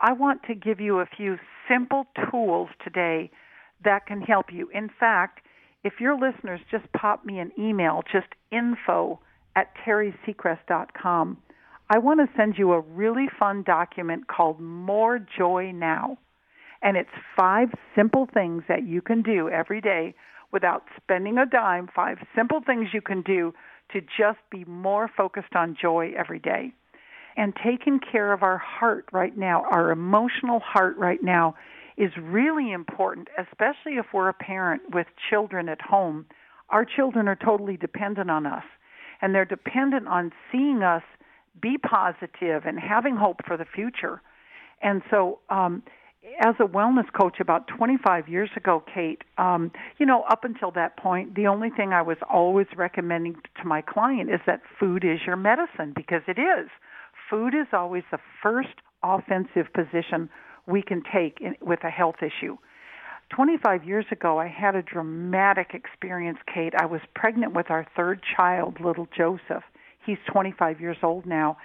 I 0.00 0.12
want 0.12 0.42
to 0.44 0.54
give 0.54 0.80
you 0.80 1.00
a 1.00 1.06
few 1.06 1.36
simple 1.68 2.04
tools 2.30 2.68
today 2.82 3.30
that 3.84 4.06
can 4.06 4.20
help 4.20 4.46
you. 4.52 4.68
In 4.74 4.90
fact, 5.00 5.40
if 5.82 5.94
your 6.00 6.14
listeners 6.14 6.60
just 6.70 6.84
pop 6.92 7.24
me 7.24 7.38
an 7.38 7.52
email, 7.58 8.02
just 8.10 8.28
info 8.50 9.20
at 9.56 9.72
terisecrest.com, 9.86 11.38
I 11.90 11.98
want 11.98 12.20
to 12.20 12.36
send 12.36 12.54
you 12.56 12.72
a 12.72 12.80
really 12.80 13.28
fun 13.38 13.62
document 13.62 14.26
called 14.26 14.60
More 14.60 15.18
Joy 15.18 15.72
Now. 15.72 16.18
And 16.82 16.96
it's 16.96 17.10
five 17.36 17.68
simple 17.94 18.26
things 18.32 18.62
that 18.68 18.86
you 18.86 19.00
can 19.00 19.22
do 19.22 19.48
every 19.48 19.80
day 19.80 20.14
without 20.52 20.84
spending 20.96 21.38
a 21.38 21.46
dime, 21.46 21.88
five 21.94 22.18
simple 22.34 22.60
things 22.64 22.88
you 22.92 23.00
can 23.00 23.22
do 23.22 23.52
to 23.92 24.00
just 24.00 24.38
be 24.50 24.64
more 24.64 25.10
focused 25.14 25.54
on 25.54 25.76
joy 25.80 26.12
every 26.16 26.38
day. 26.38 26.72
And 27.36 27.52
taking 27.56 27.98
care 27.98 28.32
of 28.32 28.42
our 28.42 28.58
heart 28.58 29.06
right 29.12 29.36
now, 29.36 29.64
our 29.70 29.90
emotional 29.90 30.60
heart 30.60 30.96
right 30.96 31.22
now, 31.22 31.56
is 31.96 32.10
really 32.20 32.72
important, 32.72 33.28
especially 33.38 33.98
if 33.98 34.06
we're 34.12 34.28
a 34.28 34.34
parent 34.34 34.82
with 34.92 35.06
children 35.30 35.68
at 35.68 35.80
home. 35.80 36.26
Our 36.70 36.84
children 36.84 37.28
are 37.28 37.36
totally 37.36 37.76
dependent 37.76 38.30
on 38.30 38.46
us, 38.46 38.64
and 39.24 39.34
they're 39.34 39.46
dependent 39.46 40.06
on 40.06 40.30
seeing 40.52 40.82
us 40.82 41.02
be 41.58 41.78
positive 41.78 42.66
and 42.66 42.78
having 42.78 43.16
hope 43.16 43.40
for 43.46 43.56
the 43.56 43.64
future. 43.64 44.20
And 44.82 45.00
so, 45.10 45.38
um, 45.48 45.82
as 46.40 46.54
a 46.60 46.64
wellness 46.64 47.10
coach 47.18 47.40
about 47.40 47.66
25 47.68 48.28
years 48.28 48.50
ago, 48.54 48.82
Kate, 48.92 49.22
um, 49.38 49.72
you 49.98 50.04
know, 50.04 50.24
up 50.30 50.44
until 50.44 50.70
that 50.72 50.98
point, 50.98 51.36
the 51.36 51.46
only 51.46 51.70
thing 51.70 51.94
I 51.94 52.02
was 52.02 52.18
always 52.28 52.66
recommending 52.76 53.36
to 53.62 53.66
my 53.66 53.80
client 53.80 54.28
is 54.30 54.40
that 54.46 54.60
food 54.78 55.04
is 55.04 55.20
your 55.26 55.36
medicine 55.36 55.94
because 55.96 56.22
it 56.28 56.38
is. 56.38 56.68
Food 57.30 57.54
is 57.54 57.68
always 57.72 58.02
the 58.10 58.18
first 58.42 58.76
offensive 59.02 59.72
position 59.72 60.28
we 60.66 60.82
can 60.82 61.02
take 61.10 61.38
in, 61.40 61.56
with 61.62 61.82
a 61.82 61.90
health 61.90 62.16
issue. 62.20 62.58
25 63.30 63.84
years 63.84 64.04
ago, 64.10 64.38
I 64.38 64.48
had 64.48 64.74
a 64.74 64.82
dramatic 64.82 65.70
experience, 65.74 66.38
Kate. 66.52 66.74
I 66.78 66.86
was 66.86 67.00
pregnant 67.14 67.54
with 67.54 67.70
our 67.70 67.86
third 67.96 68.20
child, 68.36 68.78
little 68.80 69.08
Joseph. 69.16 69.64
He's 70.04 70.18
25 70.30 70.80
years 70.80 70.96
old 71.02 71.26
now. 71.26 71.56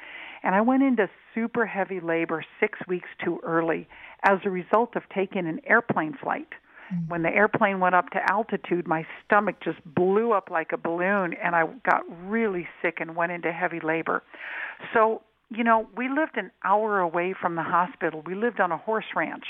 And 0.43 0.55
I 0.55 0.61
went 0.61 0.83
into 0.83 1.09
super 1.35 1.65
heavy 1.65 1.99
labor 1.99 2.43
six 2.59 2.79
weeks 2.87 3.09
too 3.23 3.39
early 3.43 3.87
as 4.23 4.39
a 4.45 4.49
result 4.49 4.95
of 4.95 5.03
taking 5.13 5.47
an 5.47 5.59
airplane 5.65 6.17
flight. 6.21 6.47
Mm. 6.93 7.09
When 7.09 7.23
the 7.23 7.29
airplane 7.29 7.79
went 7.79 7.95
up 7.95 8.09
to 8.11 8.19
altitude, 8.31 8.87
my 8.87 9.05
stomach 9.25 9.57
just 9.63 9.79
blew 9.85 10.31
up 10.31 10.49
like 10.49 10.71
a 10.71 10.77
balloon 10.77 11.33
and 11.33 11.55
I 11.55 11.65
got 11.89 12.03
really 12.27 12.67
sick 12.81 12.97
and 12.99 13.15
went 13.15 13.31
into 13.31 13.51
heavy 13.51 13.79
labor. 13.83 14.23
So, 14.93 15.21
you 15.49 15.63
know, 15.63 15.87
we 15.95 16.07
lived 16.07 16.37
an 16.37 16.51
hour 16.63 16.99
away 16.99 17.35
from 17.39 17.55
the 17.55 17.63
hospital. 17.63 18.23
We 18.25 18.35
lived 18.35 18.59
on 18.59 18.71
a 18.71 18.77
horse 18.77 19.05
ranch 19.15 19.45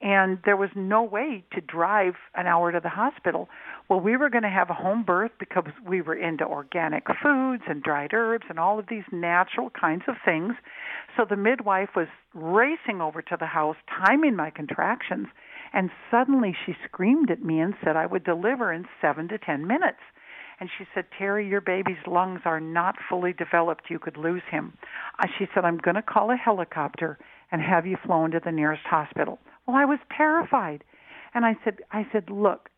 and 0.00 0.38
there 0.44 0.56
was 0.56 0.68
no 0.76 1.02
way 1.02 1.42
to 1.52 1.60
drive 1.60 2.14
an 2.34 2.46
hour 2.46 2.70
to 2.70 2.80
the 2.80 2.88
hospital. 2.88 3.48
Well, 3.88 4.00
we 4.00 4.16
were 4.16 4.28
going 4.28 4.42
to 4.42 4.50
have 4.50 4.68
a 4.68 4.74
home 4.74 5.04
birth 5.04 5.30
because 5.38 5.64
we 5.86 6.02
were 6.02 6.14
into 6.14 6.44
organic 6.44 7.04
foods 7.22 7.62
and 7.66 7.82
dried 7.82 8.12
herbs 8.12 8.44
and 8.50 8.58
all 8.58 8.78
of 8.78 8.86
these 8.88 9.04
natural 9.10 9.70
kinds 9.70 10.02
of 10.06 10.16
things. 10.24 10.54
So 11.16 11.24
the 11.28 11.36
midwife 11.36 11.90
was 11.96 12.08
racing 12.34 13.00
over 13.00 13.22
to 13.22 13.36
the 13.38 13.46
house, 13.46 13.76
timing 14.06 14.36
my 14.36 14.50
contractions, 14.50 15.28
and 15.72 15.90
suddenly 16.10 16.54
she 16.64 16.74
screamed 16.84 17.30
at 17.30 17.42
me 17.42 17.60
and 17.60 17.74
said 17.82 17.96
I 17.96 18.06
would 18.06 18.24
deliver 18.24 18.72
in 18.72 18.86
seven 19.00 19.28
to 19.28 19.38
ten 19.38 19.66
minutes. 19.66 20.00
And 20.58 20.70
she 20.78 20.84
said, 20.94 21.04
Teri, 21.18 21.48
your 21.48 21.60
baby's 21.60 21.96
lungs 22.06 22.40
are 22.44 22.60
not 22.60 22.96
fully 23.10 23.34
developed. 23.34 23.90
You 23.90 23.98
could 23.98 24.16
lose 24.16 24.42
him. 24.50 24.72
She 25.38 25.46
said, 25.54 25.64
I'm 25.64 25.76
going 25.78 25.96
to 25.96 26.02
call 26.02 26.30
a 26.30 26.36
helicopter 26.36 27.18
and 27.52 27.60
have 27.60 27.86
you 27.86 27.96
flown 28.06 28.30
to 28.30 28.40
the 28.42 28.52
nearest 28.52 28.84
hospital. 28.84 29.38
Well, 29.66 29.76
I 29.76 29.84
was 29.84 29.98
terrified. 30.16 30.84
And 31.34 31.44
I 31.44 31.56
said 31.64 31.78
I 31.92 32.06
said, 32.12 32.30
"Look, 32.30 32.70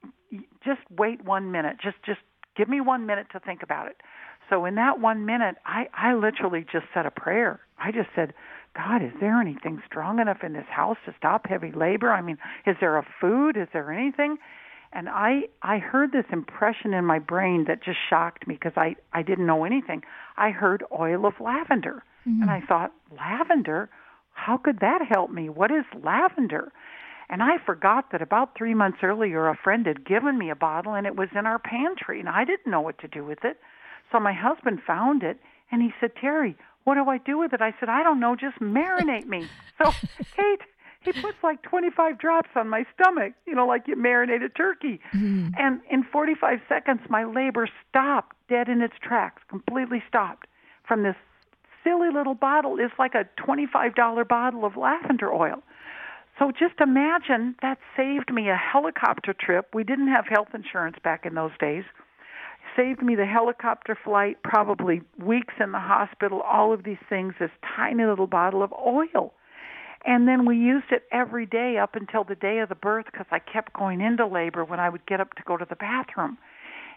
just 0.64 0.80
wait 0.90 1.24
1 1.24 1.50
minute. 1.50 1.76
Just 1.82 2.02
just 2.04 2.20
give 2.56 2.68
me 2.68 2.80
1 2.80 3.06
minute 3.06 3.28
to 3.32 3.40
think 3.40 3.62
about 3.62 3.86
it." 3.88 4.00
So 4.48 4.64
in 4.64 4.74
that 4.76 4.98
1 5.00 5.24
minute, 5.26 5.56
I 5.64 5.88
I 5.94 6.14
literally 6.14 6.64
just 6.70 6.86
said 6.92 7.06
a 7.06 7.10
prayer. 7.10 7.60
I 7.78 7.92
just 7.92 8.08
said, 8.14 8.34
God, 8.74 9.02
is 9.02 9.12
there 9.20 9.40
anything 9.40 9.82
strong 9.86 10.18
enough 10.18 10.44
in 10.44 10.52
this 10.52 10.66
house 10.68 10.98
to 11.06 11.14
stop 11.16 11.46
heavy 11.46 11.72
labor? 11.72 12.12
I 12.12 12.20
mean, 12.20 12.38
is 12.66 12.76
there 12.80 12.96
a 12.96 13.06
food? 13.20 13.56
Is 13.56 13.68
there 13.72 13.92
anything? 13.92 14.38
And 14.92 15.08
I 15.08 15.48
I 15.62 15.78
heard 15.78 16.12
this 16.12 16.24
impression 16.32 16.94
in 16.94 17.04
my 17.04 17.18
brain 17.18 17.64
that 17.68 17.82
just 17.82 17.98
shocked 18.08 18.46
me 18.46 18.54
because 18.54 18.76
I 18.76 18.96
I 19.12 19.22
didn't 19.22 19.46
know 19.46 19.64
anything. 19.64 20.02
I 20.36 20.50
heard 20.50 20.82
oil 20.98 21.26
of 21.26 21.34
lavender. 21.40 22.02
Mm-hmm. 22.26 22.42
And 22.42 22.50
I 22.50 22.60
thought, 22.60 22.92
lavender? 23.10 23.90
How 24.38 24.56
could 24.56 24.80
that 24.80 25.02
help 25.08 25.30
me? 25.30 25.48
What 25.48 25.70
is 25.70 25.84
lavender? 26.02 26.72
And 27.28 27.42
I 27.42 27.58
forgot 27.66 28.12
that 28.12 28.22
about 28.22 28.56
three 28.56 28.72
months 28.72 28.98
earlier, 29.02 29.48
a 29.48 29.56
friend 29.56 29.84
had 29.86 30.06
given 30.06 30.38
me 30.38 30.48
a 30.48 30.56
bottle 30.56 30.94
and 30.94 31.06
it 31.06 31.16
was 31.16 31.28
in 31.34 31.44
our 31.44 31.58
pantry, 31.58 32.20
and 32.20 32.28
I 32.28 32.44
didn't 32.44 32.70
know 32.70 32.80
what 32.80 32.98
to 33.00 33.08
do 33.08 33.24
with 33.24 33.44
it. 33.44 33.58
So 34.10 34.18
my 34.18 34.32
husband 34.32 34.80
found 34.86 35.22
it 35.22 35.38
and 35.70 35.82
he 35.82 35.90
said, 36.00 36.12
Teri, 36.14 36.54
what 36.84 36.94
do 36.94 37.10
I 37.10 37.18
do 37.18 37.36
with 37.36 37.52
it? 37.52 37.60
I 37.60 37.74
said, 37.78 37.90
I 37.90 38.02
don't 38.02 38.20
know, 38.20 38.34
just 38.34 38.58
marinate 38.60 39.26
me. 39.26 39.46
So, 39.82 39.92
Kate, 40.36 40.62
he 41.00 41.12
puts 41.12 41.36
like 41.42 41.60
25 41.62 42.18
drops 42.18 42.48
on 42.56 42.68
my 42.68 42.86
stomach, 42.94 43.34
you 43.46 43.54
know, 43.54 43.66
like 43.66 43.86
you 43.86 43.96
marinate 43.96 44.42
a 44.42 44.48
turkey. 44.48 45.00
Mm. 45.14 45.52
And 45.58 45.80
in 45.90 46.04
45 46.04 46.60
seconds, 46.68 47.00
my 47.10 47.24
labor 47.24 47.68
stopped 47.88 48.36
dead 48.48 48.68
in 48.68 48.80
its 48.80 48.94
tracks, 49.02 49.42
completely 49.48 50.02
stopped 50.08 50.46
from 50.86 51.02
this 51.02 51.16
silly 51.84 52.08
little 52.12 52.34
bottle 52.34 52.78
is 52.78 52.90
like 52.98 53.14
a 53.14 53.28
$25 53.40 54.28
bottle 54.28 54.64
of 54.64 54.76
lavender 54.76 55.32
oil. 55.32 55.62
So 56.38 56.52
just 56.52 56.80
imagine 56.80 57.56
that 57.62 57.78
saved 57.96 58.32
me 58.32 58.48
a 58.48 58.56
helicopter 58.56 59.34
trip. 59.34 59.74
We 59.74 59.82
didn't 59.82 60.08
have 60.08 60.26
health 60.26 60.48
insurance 60.54 60.96
back 61.02 61.26
in 61.26 61.34
those 61.34 61.50
days. 61.58 61.84
Saved 62.76 63.02
me 63.02 63.16
the 63.16 63.26
helicopter 63.26 63.98
flight, 64.04 64.36
probably 64.44 65.02
weeks 65.18 65.54
in 65.58 65.72
the 65.72 65.80
hospital, 65.80 66.40
all 66.42 66.72
of 66.72 66.84
these 66.84 67.02
things, 67.08 67.34
this 67.40 67.50
tiny 67.76 68.04
little 68.04 68.28
bottle 68.28 68.62
of 68.62 68.72
oil. 68.72 69.32
And 70.04 70.28
then 70.28 70.46
we 70.46 70.56
used 70.56 70.92
it 70.92 71.02
every 71.10 71.44
day 71.44 71.76
up 71.76 71.96
until 71.96 72.22
the 72.22 72.36
day 72.36 72.58
of 72.58 72.68
the 72.68 72.76
birth 72.76 73.06
because 73.06 73.26
I 73.32 73.40
kept 73.40 73.72
going 73.72 74.00
into 74.00 74.26
labor 74.26 74.64
when 74.64 74.78
I 74.78 74.88
would 74.88 75.04
get 75.06 75.20
up 75.20 75.34
to 75.34 75.42
go 75.44 75.56
to 75.56 75.66
the 75.68 75.76
bathroom. 75.76 76.38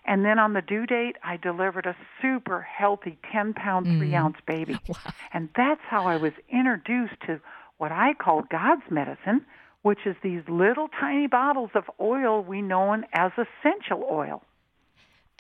And 0.05 0.25
then 0.25 0.39
on 0.39 0.53
the 0.53 0.61
due 0.61 0.85
date, 0.85 1.15
I 1.23 1.37
delivered 1.37 1.85
a 1.85 1.95
super 2.21 2.61
healthy 2.61 3.17
10 3.31 3.53
pound, 3.53 3.85
mm. 3.85 3.99
3 3.99 4.15
ounce 4.15 4.37
baby. 4.47 4.79
Wow. 4.87 5.13
And 5.33 5.49
that's 5.55 5.81
how 5.89 6.07
I 6.07 6.17
was 6.17 6.33
introduced 6.49 7.21
to 7.27 7.39
what 7.77 7.91
I 7.91 8.13
call 8.13 8.43
God's 8.49 8.83
medicine, 8.89 9.45
which 9.83 9.99
is 10.05 10.15
these 10.21 10.41
little 10.47 10.89
tiny 10.99 11.27
bottles 11.27 11.71
of 11.75 11.83
oil 11.99 12.43
we 12.43 12.61
know 12.61 12.93
as 13.13 13.31
essential 13.33 14.05
oil. 14.09 14.43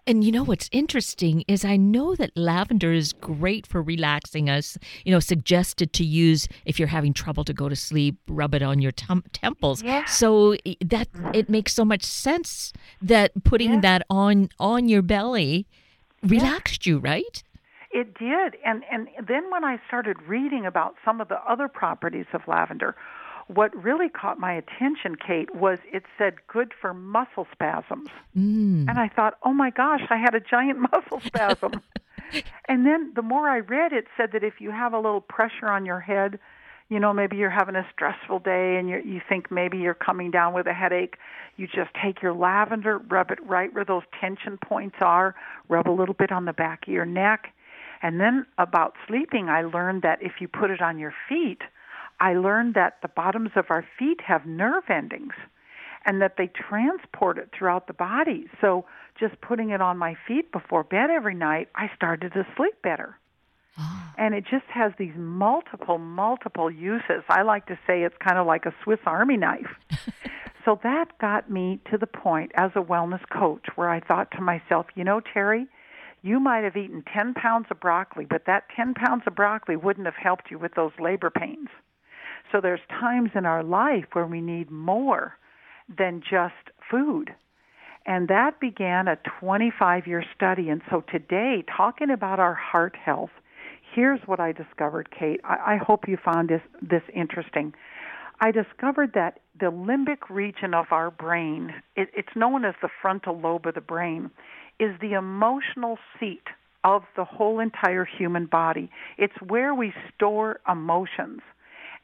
And 0.07 0.23
you 0.23 0.31
know 0.31 0.43
what's 0.43 0.67
interesting 0.71 1.43
is 1.47 1.63
I 1.63 1.77
know 1.77 2.15
that 2.15 2.31
lavender 2.35 2.91
is 2.91 3.13
great 3.13 3.67
for 3.67 3.81
relaxing 3.81 4.49
us. 4.49 4.77
You 5.05 5.11
know, 5.11 5.19
suggested 5.19 5.93
to 5.93 6.03
use 6.03 6.47
if 6.65 6.79
you're 6.79 6.87
having 6.87 7.13
trouble 7.13 7.43
to 7.43 7.53
go 7.53 7.69
to 7.69 7.75
sleep, 7.75 8.17
rub 8.27 8.55
it 8.55 8.63
on 8.63 8.81
your 8.81 8.91
tem- 8.91 9.23
temples. 9.31 9.83
Yeah. 9.83 10.05
So 10.05 10.55
that 10.83 11.07
it 11.33 11.49
makes 11.49 11.73
so 11.73 11.85
much 11.85 12.03
sense 12.03 12.73
that 13.01 13.31
putting 13.43 13.73
yeah. 13.73 13.81
that 13.81 14.05
on 14.09 14.49
on 14.59 14.89
your 14.89 15.03
belly 15.03 15.67
relaxed 16.23 16.85
yeah. 16.85 16.93
you, 16.93 16.99
right? 16.99 17.43
It 17.91 18.17
did. 18.17 18.55
And 18.65 18.83
and 18.91 19.07
then 19.27 19.51
when 19.51 19.63
I 19.63 19.79
started 19.87 20.17
reading 20.27 20.65
about 20.65 20.95
some 21.05 21.21
of 21.21 21.27
the 21.27 21.39
other 21.47 21.67
properties 21.67 22.25
of 22.33 22.41
lavender, 22.47 22.95
what 23.53 23.75
really 23.75 24.09
caught 24.09 24.39
my 24.39 24.53
attention, 24.53 25.15
Kate, 25.15 25.53
was 25.55 25.79
it 25.91 26.03
said 26.17 26.35
good 26.47 26.73
for 26.79 26.93
muscle 26.93 27.47
spasms. 27.51 28.09
Mm. 28.37 28.89
And 28.89 28.97
I 28.97 29.09
thought, 29.09 29.37
oh 29.43 29.53
my 29.53 29.69
gosh, 29.69 30.01
I 30.09 30.17
had 30.17 30.35
a 30.35 30.39
giant 30.39 30.79
muscle 30.91 31.21
spasm. 31.25 31.81
and 32.67 32.85
then 32.85 33.11
the 33.15 33.21
more 33.21 33.49
I 33.49 33.57
read, 33.57 33.91
it 33.91 34.05
said 34.15 34.31
that 34.33 34.43
if 34.43 34.55
you 34.59 34.71
have 34.71 34.93
a 34.93 34.99
little 34.99 35.21
pressure 35.21 35.67
on 35.67 35.85
your 35.85 35.99
head, 35.99 36.39
you 36.89 36.99
know, 36.99 37.13
maybe 37.13 37.37
you're 37.37 37.49
having 37.49 37.75
a 37.75 37.85
stressful 37.93 38.39
day 38.39 38.75
and 38.77 38.89
you 38.89 39.01
you 39.05 39.21
think 39.27 39.49
maybe 39.49 39.77
you're 39.77 39.93
coming 39.93 40.29
down 40.29 40.53
with 40.53 40.67
a 40.67 40.73
headache, 40.73 41.15
you 41.55 41.65
just 41.65 41.89
take 42.03 42.21
your 42.21 42.33
lavender, 42.33 42.97
rub 42.97 43.31
it 43.31 43.39
right 43.45 43.73
where 43.73 43.85
those 43.85 44.03
tension 44.19 44.57
points 44.57 44.97
are, 44.99 45.33
rub 45.69 45.87
a 45.87 45.91
little 45.91 46.13
bit 46.13 46.31
on 46.31 46.45
the 46.45 46.53
back 46.53 46.87
of 46.87 46.93
your 46.93 47.05
neck. 47.05 47.53
And 48.01 48.19
then 48.19 48.45
about 48.57 48.95
sleeping, 49.07 49.47
I 49.47 49.61
learned 49.61 50.01
that 50.01 50.21
if 50.21 50.33
you 50.41 50.47
put 50.47 50.69
it 50.69 50.81
on 50.81 50.99
your 50.99 51.13
feet, 51.29 51.61
I 52.21 52.35
learned 52.35 52.75
that 52.75 52.99
the 53.01 53.07
bottoms 53.07 53.49
of 53.55 53.65
our 53.71 53.83
feet 53.97 54.21
have 54.21 54.45
nerve 54.45 54.83
endings 54.89 55.33
and 56.05 56.21
that 56.21 56.35
they 56.37 56.47
transport 56.47 57.39
it 57.39 57.49
throughout 57.51 57.87
the 57.87 57.93
body. 57.93 58.45
So 58.61 58.85
just 59.19 59.41
putting 59.41 59.71
it 59.71 59.81
on 59.81 59.97
my 59.97 60.15
feet 60.27 60.51
before 60.51 60.83
bed 60.83 61.09
every 61.09 61.33
night, 61.33 61.69
I 61.73 61.89
started 61.95 62.33
to 62.33 62.45
sleep 62.55 62.75
better. 62.83 63.17
Oh. 63.79 64.13
And 64.19 64.35
it 64.35 64.43
just 64.43 64.65
has 64.67 64.91
these 64.99 65.15
multiple, 65.15 65.97
multiple 65.97 66.69
uses. 66.69 67.23
I 67.27 67.41
like 67.41 67.65
to 67.67 67.79
say 67.87 68.03
it's 68.03 68.15
kind 68.23 68.37
of 68.37 68.45
like 68.45 68.67
a 68.67 68.75
Swiss 68.83 68.99
Army 69.07 69.37
knife. 69.37 69.69
so 70.65 70.79
that 70.83 71.17
got 71.19 71.49
me 71.49 71.79
to 71.89 71.97
the 71.97 72.07
point 72.07 72.51
as 72.53 72.69
a 72.75 72.83
wellness 72.83 73.27
coach 73.35 73.65
where 73.75 73.89
I 73.89 73.99
thought 73.99 74.29
to 74.31 74.41
myself, 74.41 74.85
you 74.93 75.03
know, 75.03 75.21
Teri, 75.21 75.65
you 76.21 76.39
might 76.39 76.63
have 76.63 76.77
eaten 76.77 77.03
10 77.11 77.33
pounds 77.33 77.65
of 77.71 77.79
broccoli, 77.79 78.25
but 78.25 78.45
that 78.45 78.65
10 78.75 78.93
pounds 78.93 79.23
of 79.25 79.33
broccoli 79.33 79.75
wouldn't 79.75 80.05
have 80.05 80.21
helped 80.21 80.51
you 80.51 80.59
with 80.59 80.75
those 80.75 80.91
labor 80.99 81.31
pains. 81.31 81.69
So 82.51 82.61
there's 82.61 82.81
times 82.89 83.31
in 83.35 83.45
our 83.45 83.63
life 83.63 84.05
where 84.13 84.25
we 84.25 84.41
need 84.41 84.71
more 84.71 85.37
than 85.97 86.21
just 86.21 86.71
food. 86.89 87.33
And 88.05 88.27
that 88.29 88.59
began 88.59 89.07
a 89.07 89.17
25 89.39 90.07
year 90.07 90.23
study. 90.35 90.69
And 90.69 90.81
so 90.89 91.03
today, 91.11 91.63
talking 91.75 92.09
about 92.09 92.39
our 92.39 92.55
heart 92.55 92.95
health, 92.95 93.29
here's 93.93 94.19
what 94.25 94.39
I 94.39 94.51
discovered, 94.51 95.09
Kate. 95.11 95.39
I, 95.43 95.75
I 95.75 95.77
hope 95.77 96.07
you 96.07 96.17
found 96.23 96.49
this, 96.49 96.61
this 96.81 97.03
interesting. 97.13 97.73
I 98.39 98.51
discovered 98.51 99.11
that 99.13 99.39
the 99.59 99.67
limbic 99.67 100.29
region 100.29 100.73
of 100.73 100.87
our 100.89 101.11
brain, 101.11 101.73
it, 101.95 102.09
it's 102.15 102.35
known 102.35 102.65
as 102.65 102.73
the 102.81 102.89
frontal 103.01 103.39
lobe 103.39 103.67
of 103.67 103.75
the 103.75 103.81
brain, 103.81 104.31
is 104.79 104.95
the 104.99 105.13
emotional 105.13 105.99
seat 106.19 106.47
of 106.83 107.03
the 107.15 107.23
whole 107.23 107.59
entire 107.59 108.03
human 108.03 108.47
body. 108.47 108.89
It's 109.19 109.39
where 109.45 109.75
we 109.75 109.93
store 110.15 110.59
emotions. 110.67 111.41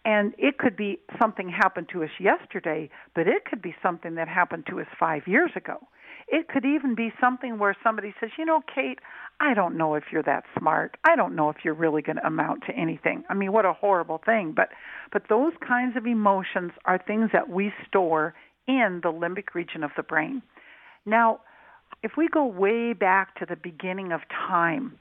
And 0.07 0.33
it 0.37 0.57
could 0.57 0.77
be 0.77 1.01
something 1.19 1.49
happened 1.49 1.89
to 1.91 2.01
us 2.01 2.09
yesterday, 2.17 2.89
but 3.13 3.27
it 3.27 3.43
could 3.43 3.61
be 3.61 3.75
something 3.83 4.15
that 4.15 4.29
happened 4.29 4.65
to 4.69 4.79
us 4.79 4.87
five 4.97 5.23
years 5.27 5.51
ago. 5.53 5.85
It 6.29 6.47
could 6.47 6.63
even 6.63 6.95
be 6.95 7.11
something 7.19 7.59
where 7.59 7.75
somebody 7.83 8.13
says, 8.17 8.29
you 8.37 8.45
know, 8.45 8.61
Kate, 8.73 8.99
I 9.41 9.53
don't 9.53 9.77
know 9.77 9.95
if 9.95 10.05
you're 10.09 10.23
that 10.23 10.45
smart. 10.57 10.95
I 11.03 11.17
don't 11.17 11.35
know 11.35 11.49
if 11.49 11.57
you're 11.65 11.73
really 11.73 12.01
going 12.01 12.15
to 12.15 12.25
amount 12.25 12.63
to 12.67 12.73
anything. 12.73 13.25
I 13.29 13.33
mean, 13.33 13.51
what 13.51 13.65
a 13.65 13.73
horrible 13.73 14.21
thing. 14.25 14.53
But 14.55 14.69
but 15.11 15.23
those 15.27 15.51
kinds 15.67 15.97
of 15.97 16.05
emotions 16.05 16.71
are 16.85 16.97
things 16.97 17.31
that 17.33 17.49
we 17.49 17.73
store 17.85 18.33
in 18.65 19.01
the 19.03 19.11
limbic 19.11 19.55
region 19.55 19.83
of 19.83 19.91
the 19.97 20.03
brain. 20.03 20.41
Now, 21.05 21.41
if 22.01 22.13
we 22.15 22.29
go 22.29 22.45
way 22.45 22.93
back 22.93 23.35
to 23.39 23.45
the 23.45 23.57
beginning 23.57 24.13
of 24.13 24.21
time, 24.29 24.97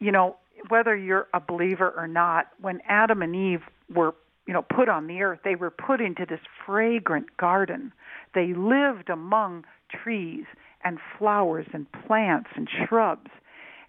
you 0.00 0.12
know, 0.12 0.36
whether 0.68 0.94
you're 0.94 1.28
a 1.32 1.40
believer 1.40 1.94
or 1.96 2.06
not, 2.06 2.48
when 2.60 2.80
Adam 2.88 3.22
and 3.22 3.34
Eve 3.34 3.62
were 3.94 4.14
you 4.46 4.52
know, 4.52 4.62
put 4.62 4.88
on 4.88 5.06
the 5.06 5.22
earth. 5.22 5.40
They 5.44 5.54
were 5.54 5.70
put 5.70 6.00
into 6.00 6.26
this 6.28 6.40
fragrant 6.66 7.36
garden. 7.36 7.92
They 8.34 8.52
lived 8.54 9.08
among 9.08 9.64
trees 9.90 10.44
and 10.84 10.98
flowers 11.18 11.66
and 11.72 11.86
plants 12.06 12.50
and 12.56 12.68
shrubs. 12.86 13.30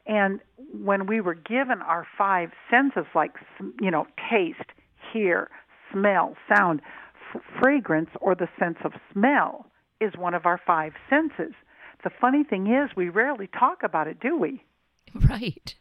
And 0.07 0.39
when 0.73 1.07
we 1.07 1.19
were 1.19 1.33
given 1.33 1.81
our 1.81 2.07
five 2.17 2.51
senses, 2.69 3.05
like, 3.15 3.33
you 3.81 3.91
know, 3.91 4.05
taste, 4.29 4.71
hear, 5.11 5.49
smell, 5.91 6.35
sound, 6.47 6.81
f- 7.33 7.41
fragrance, 7.59 8.09
or 8.21 8.35
the 8.35 8.47
sense 8.59 8.77
of 8.83 8.93
smell, 9.11 9.65
is 9.99 10.13
one 10.17 10.33
of 10.33 10.45
our 10.45 10.59
five 10.65 10.93
senses. 11.09 11.53
The 12.03 12.11
funny 12.21 12.43
thing 12.43 12.67
is, 12.67 12.95
we 12.95 13.09
rarely 13.09 13.47
talk 13.47 13.81
about 13.83 14.07
it, 14.07 14.19
do 14.19 14.37
we? 14.37 14.63
Right. 15.29 15.75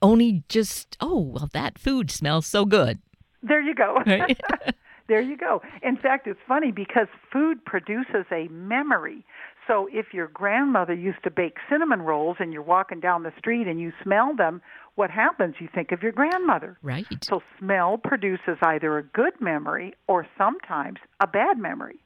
Only 0.00 0.44
just, 0.48 0.96
oh, 1.00 1.18
well, 1.18 1.48
that 1.52 1.78
food 1.78 2.12
smells 2.12 2.46
so 2.46 2.64
good. 2.64 3.00
There 3.42 3.60
you 3.60 3.74
go. 3.74 3.98
Right? 4.06 4.40
there 5.08 5.20
you 5.20 5.36
go. 5.36 5.62
In 5.82 5.96
fact, 5.96 6.26
it's 6.26 6.40
funny 6.46 6.72
because 6.72 7.08
food 7.32 7.64
produces 7.64 8.26
a 8.30 8.48
memory. 8.48 9.24
So 9.66 9.88
if 9.92 10.12
your 10.12 10.28
grandmother 10.28 10.94
used 10.94 11.22
to 11.24 11.30
bake 11.30 11.56
cinnamon 11.70 12.02
rolls 12.02 12.36
and 12.40 12.52
you're 12.52 12.62
walking 12.62 13.00
down 13.00 13.22
the 13.22 13.32
street 13.38 13.68
and 13.68 13.80
you 13.80 13.92
smell 14.02 14.34
them, 14.34 14.60
what 14.96 15.10
happens? 15.10 15.54
You 15.60 15.68
think 15.72 15.92
of 15.92 16.02
your 16.02 16.12
grandmother. 16.12 16.78
Right. 16.82 17.06
So 17.22 17.42
smell 17.58 17.96
produces 17.96 18.58
either 18.62 18.98
a 18.98 19.02
good 19.02 19.40
memory 19.40 19.94
or 20.08 20.26
sometimes 20.36 20.98
a 21.20 21.26
bad 21.26 21.58
memory. 21.58 22.00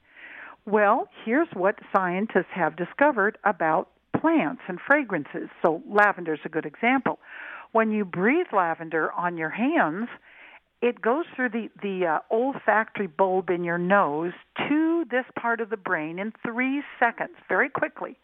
Well, 0.65 1.07
here's 1.25 1.47
what 1.53 1.79
scientists 1.95 2.51
have 2.53 2.75
discovered 2.75 3.37
about 3.43 3.89
plants 4.19 4.61
and 4.67 4.79
fragrances. 4.85 5.49
So 5.61 5.81
lavender 5.89 6.33
is 6.33 6.39
a 6.45 6.49
good 6.49 6.65
example. 6.65 7.19
When 7.71 7.91
you 7.91 8.05
breathe 8.05 8.47
lavender 8.53 9.11
on 9.11 9.37
your 9.37 9.49
hands, 9.49 10.09
it 10.81 11.01
goes 11.01 11.25
through 11.35 11.49
the 11.49 11.69
the 11.81 12.05
uh, 12.05 12.19
olfactory 12.31 13.07
bulb 13.07 13.49
in 13.49 13.63
your 13.63 13.77
nose 13.77 14.33
to 14.69 15.05
this 15.09 15.25
part 15.39 15.61
of 15.61 15.69
the 15.69 15.77
brain 15.77 16.19
in 16.19 16.33
3 16.45 16.83
seconds, 16.99 17.35
very 17.49 17.69
quickly. 17.69 18.17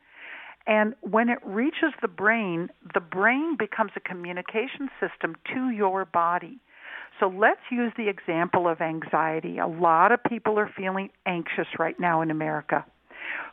And 0.65 0.95
when 1.01 1.29
it 1.29 1.39
reaches 1.43 1.93
the 2.01 2.07
brain, 2.07 2.69
the 2.93 3.01
brain 3.01 3.57
becomes 3.57 3.91
a 3.95 3.99
communication 3.99 4.89
system 4.99 5.35
to 5.53 5.69
your 5.71 6.05
body. 6.05 6.59
So 7.19 7.27
let's 7.27 7.61
use 7.69 7.91
the 7.97 8.07
example 8.07 8.67
of 8.67 8.81
anxiety. 8.81 9.59
A 9.59 9.67
lot 9.67 10.11
of 10.11 10.23
people 10.23 10.57
are 10.57 10.71
feeling 10.75 11.09
anxious 11.25 11.67
right 11.77 11.99
now 11.99 12.21
in 12.21 12.31
America. 12.31 12.85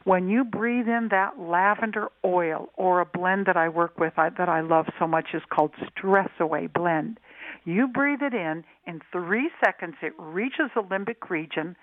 When 0.04 0.28
you 0.28 0.44
breathe 0.44 0.88
in 0.88 1.08
that 1.10 1.38
lavender 1.38 2.08
oil 2.24 2.70
or 2.74 3.00
a 3.00 3.06
blend 3.06 3.46
that 3.46 3.56
I 3.56 3.68
work 3.68 3.98
with 3.98 4.14
I, 4.16 4.30
that 4.30 4.48
I 4.48 4.60
love 4.60 4.86
so 4.98 5.06
much 5.06 5.28
is 5.34 5.42
called 5.50 5.72
Stress 5.88 6.30
Away 6.38 6.68
Blend. 6.68 7.20
You 7.70 7.88
breathe 7.88 8.22
it 8.22 8.34
in, 8.34 8.64
in 8.86 9.00
three 9.12 9.50
seconds 9.64 9.96
it 10.02 10.12
reaches 10.18 10.70
the 10.74 10.82
limbic 10.82 11.30
region. 11.30 11.76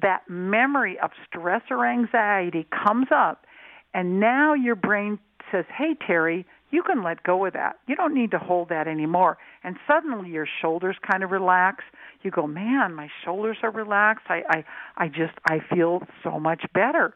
That 0.00 0.28
memory 0.28 0.98
of 1.02 1.10
stress 1.26 1.62
or 1.70 1.86
anxiety 1.86 2.66
comes 2.84 3.08
up, 3.14 3.46
and 3.94 4.20
now 4.20 4.54
your 4.54 4.74
brain 4.76 5.18
says, 5.50 5.64
Hey, 5.76 5.94
Teri, 6.08 6.44
you 6.70 6.82
can 6.82 7.02
let 7.02 7.22
go 7.22 7.46
of 7.46 7.52
that. 7.52 7.78
You 7.86 7.96
don't 7.96 8.14
need 8.14 8.32
to 8.32 8.38
hold 8.38 8.68
that 8.70 8.88
anymore. 8.88 9.38
And 9.62 9.76
suddenly 9.86 10.30
your 10.30 10.48
shoulders 10.60 10.96
kind 11.10 11.22
of 11.22 11.30
relax. 11.30 11.84
You 12.22 12.30
go, 12.30 12.46
man, 12.46 12.94
my 12.94 13.08
shoulders 13.24 13.58
are 13.62 13.70
relaxed. 13.70 14.26
I, 14.28 14.42
I, 14.50 14.64
I 14.96 15.08
just, 15.08 15.34
I 15.48 15.60
feel 15.72 16.02
so 16.24 16.40
much 16.40 16.64
better. 16.74 17.14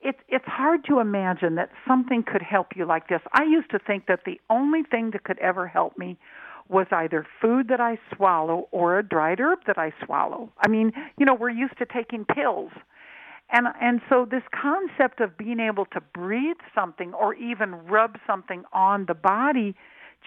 It's, 0.00 0.18
it's 0.28 0.44
hard 0.46 0.84
to 0.88 1.00
imagine 1.00 1.56
that 1.56 1.70
something 1.86 2.22
could 2.22 2.42
help 2.42 2.68
you 2.76 2.86
like 2.86 3.08
this. 3.08 3.20
I 3.32 3.42
used 3.42 3.70
to 3.70 3.78
think 3.78 4.06
that 4.06 4.20
the 4.24 4.40
only 4.48 4.82
thing 4.82 5.10
that 5.12 5.24
could 5.24 5.38
ever 5.40 5.66
help 5.66 5.98
me 5.98 6.16
was 6.68 6.86
either 6.90 7.26
food 7.40 7.68
that 7.68 7.80
I 7.80 7.98
swallow 8.14 8.68
or 8.70 8.98
a 8.98 9.02
dried 9.02 9.40
herb 9.40 9.60
that 9.66 9.78
I 9.78 9.92
swallow. 10.04 10.52
I 10.64 10.68
mean, 10.68 10.92
you 11.18 11.26
know, 11.26 11.34
we're 11.34 11.50
used 11.50 11.78
to 11.78 11.86
taking 11.86 12.24
pills 12.24 12.72
and 13.50 13.68
and 13.80 14.00
so 14.08 14.26
this 14.28 14.42
concept 14.50 15.20
of 15.20 15.36
being 15.38 15.60
able 15.60 15.86
to 15.86 16.00
breathe 16.00 16.56
something 16.74 17.12
or 17.14 17.34
even 17.34 17.72
rub 17.86 18.16
something 18.26 18.64
on 18.72 19.06
the 19.06 19.14
body 19.14 19.74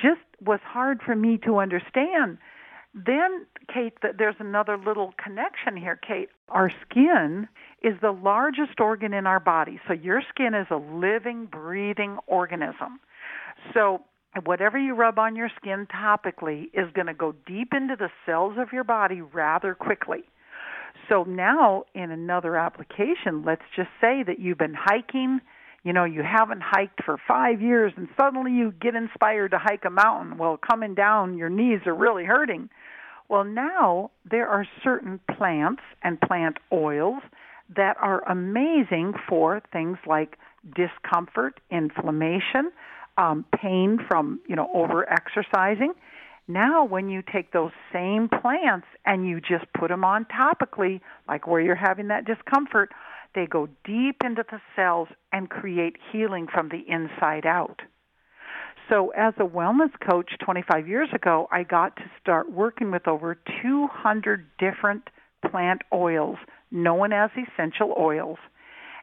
just 0.02 0.22
was 0.46 0.60
hard 0.64 1.02
for 1.06 1.16
me 1.16 1.38
to 1.46 1.58
understand. 1.58 2.38
Then, 2.94 3.46
Kate, 3.72 3.94
there's 4.18 4.36
another 4.40 4.78
little 4.78 5.14
connection 5.24 5.78
here, 5.78 5.96
Kate. 5.96 6.30
Our 6.48 6.72
skin 6.90 7.48
is 7.84 7.94
the 8.02 8.12
largest 8.12 8.80
organ 8.80 9.14
in 9.14 9.28
our 9.28 9.40
body. 9.40 9.80
So 9.88 9.94
your 9.94 10.22
skin 10.30 10.56
is 10.56 10.68
a 10.72 10.78
living, 10.78 11.46
breathing 11.46 12.18
organism. 12.26 13.00
So 13.74 14.02
whatever 14.44 14.78
you 14.78 14.94
rub 14.94 15.18
on 15.18 15.36
your 15.36 15.50
skin 15.58 15.88
topically 15.88 16.66
is 16.74 16.92
going 16.94 17.08
to 17.08 17.14
go 17.14 17.34
deep 17.46 17.74
into 17.74 17.96
the 17.96 18.10
cells 18.26 18.54
of 18.58 18.72
your 18.72 18.84
body 18.84 19.22
rather 19.22 19.74
quickly. 19.76 20.24
So 21.08 21.24
now, 21.24 21.86
in 21.96 22.12
another 22.12 22.56
application, 22.56 23.44
let's 23.46 23.64
just 23.76 23.90
say 24.00 24.24
that 24.24 24.40
you've 24.40 24.58
been 24.58 24.76
hiking. 24.78 25.40
You 25.84 25.94
know, 25.94 26.04
you 26.04 26.22
haven't 26.22 26.62
hiked 26.62 27.04
for 27.04 27.18
five 27.28 27.62
years, 27.62 27.94
and 27.96 28.08
suddenly 28.20 28.52
you 28.52 28.74
get 28.80 28.96
inspired 28.96 29.52
to 29.52 29.58
hike 29.58 29.86
a 29.86 29.90
mountain. 29.90 30.38
Well, 30.38 30.58
coming 30.58 30.94
down, 30.94 31.38
your 31.38 31.50
knees 31.50 31.80
are 31.86 31.96
really 31.96 32.26
hurting. 32.26 32.70
Well, 33.30 33.44
now 33.44 34.12
there 34.30 34.48
are 34.48 34.68
certain 34.84 35.20
plants 35.36 35.84
and 36.04 36.20
plant 36.20 36.58
oils 36.72 37.22
that 37.76 37.96
are 38.02 38.28
amazing 38.30 39.14
for 39.28 39.62
things 39.72 39.98
like 40.06 40.38
discomfort, 40.76 41.60
inflammation, 41.72 42.72
um, 43.20 43.46
pain 43.62 44.00
from 44.08 44.40
you 44.48 44.56
know 44.56 44.70
over 44.74 45.08
exercising. 45.12 45.94
Now, 46.48 46.84
when 46.84 47.10
you 47.10 47.22
take 47.22 47.52
those 47.52 47.72
same 47.94 48.28
plants 48.28 48.88
and 49.06 49.28
you 49.28 49.40
just 49.40 49.72
put 49.78 49.90
them 49.90 50.04
on 50.04 50.26
topically, 50.26 51.00
like 51.28 51.46
where 51.46 51.62
you're 51.62 51.76
having 51.76 52.08
that 52.08 52.26
discomfort, 52.26 52.90
they 53.36 53.46
go 53.46 53.68
deep 53.86 54.24
into 54.24 54.44
the 54.50 54.60
cells 54.76 55.10
and 55.32 55.48
create 55.48 55.98
healing 56.12 56.48
from 56.52 56.70
the 56.70 56.84
inside 56.92 57.46
out. 57.46 57.82
So, 58.90 59.10
as 59.10 59.36
a 59.38 59.44
wellness 59.44 59.92
coach 60.10 60.32
25 60.44 60.88
years 60.88 61.10
ago, 61.14 61.48
I 61.52 61.62
got 61.62 61.96
to 61.98 62.04
start 62.20 62.52
working 62.52 62.90
with 62.90 63.08
over 63.08 63.38
200 63.62 64.48
different 64.58 65.04
plant 65.52 65.84
oils 65.94 66.38
known 66.72 67.14
as 67.14 67.30
essential 67.38 67.94
oils. 68.00 68.40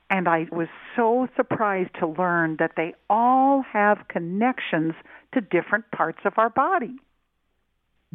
And 0.08 0.28
I 0.28 0.46
was 0.52 0.68
so 0.94 1.28
surprised 1.36 1.90
to 1.98 2.06
learn 2.06 2.56
that 2.58 2.72
they 2.76 2.94
all 3.10 3.62
have 3.72 4.06
connections 4.08 4.94
to 5.34 5.40
different 5.40 5.90
parts 5.90 6.20
of 6.24 6.34
our 6.36 6.48
body 6.48 6.96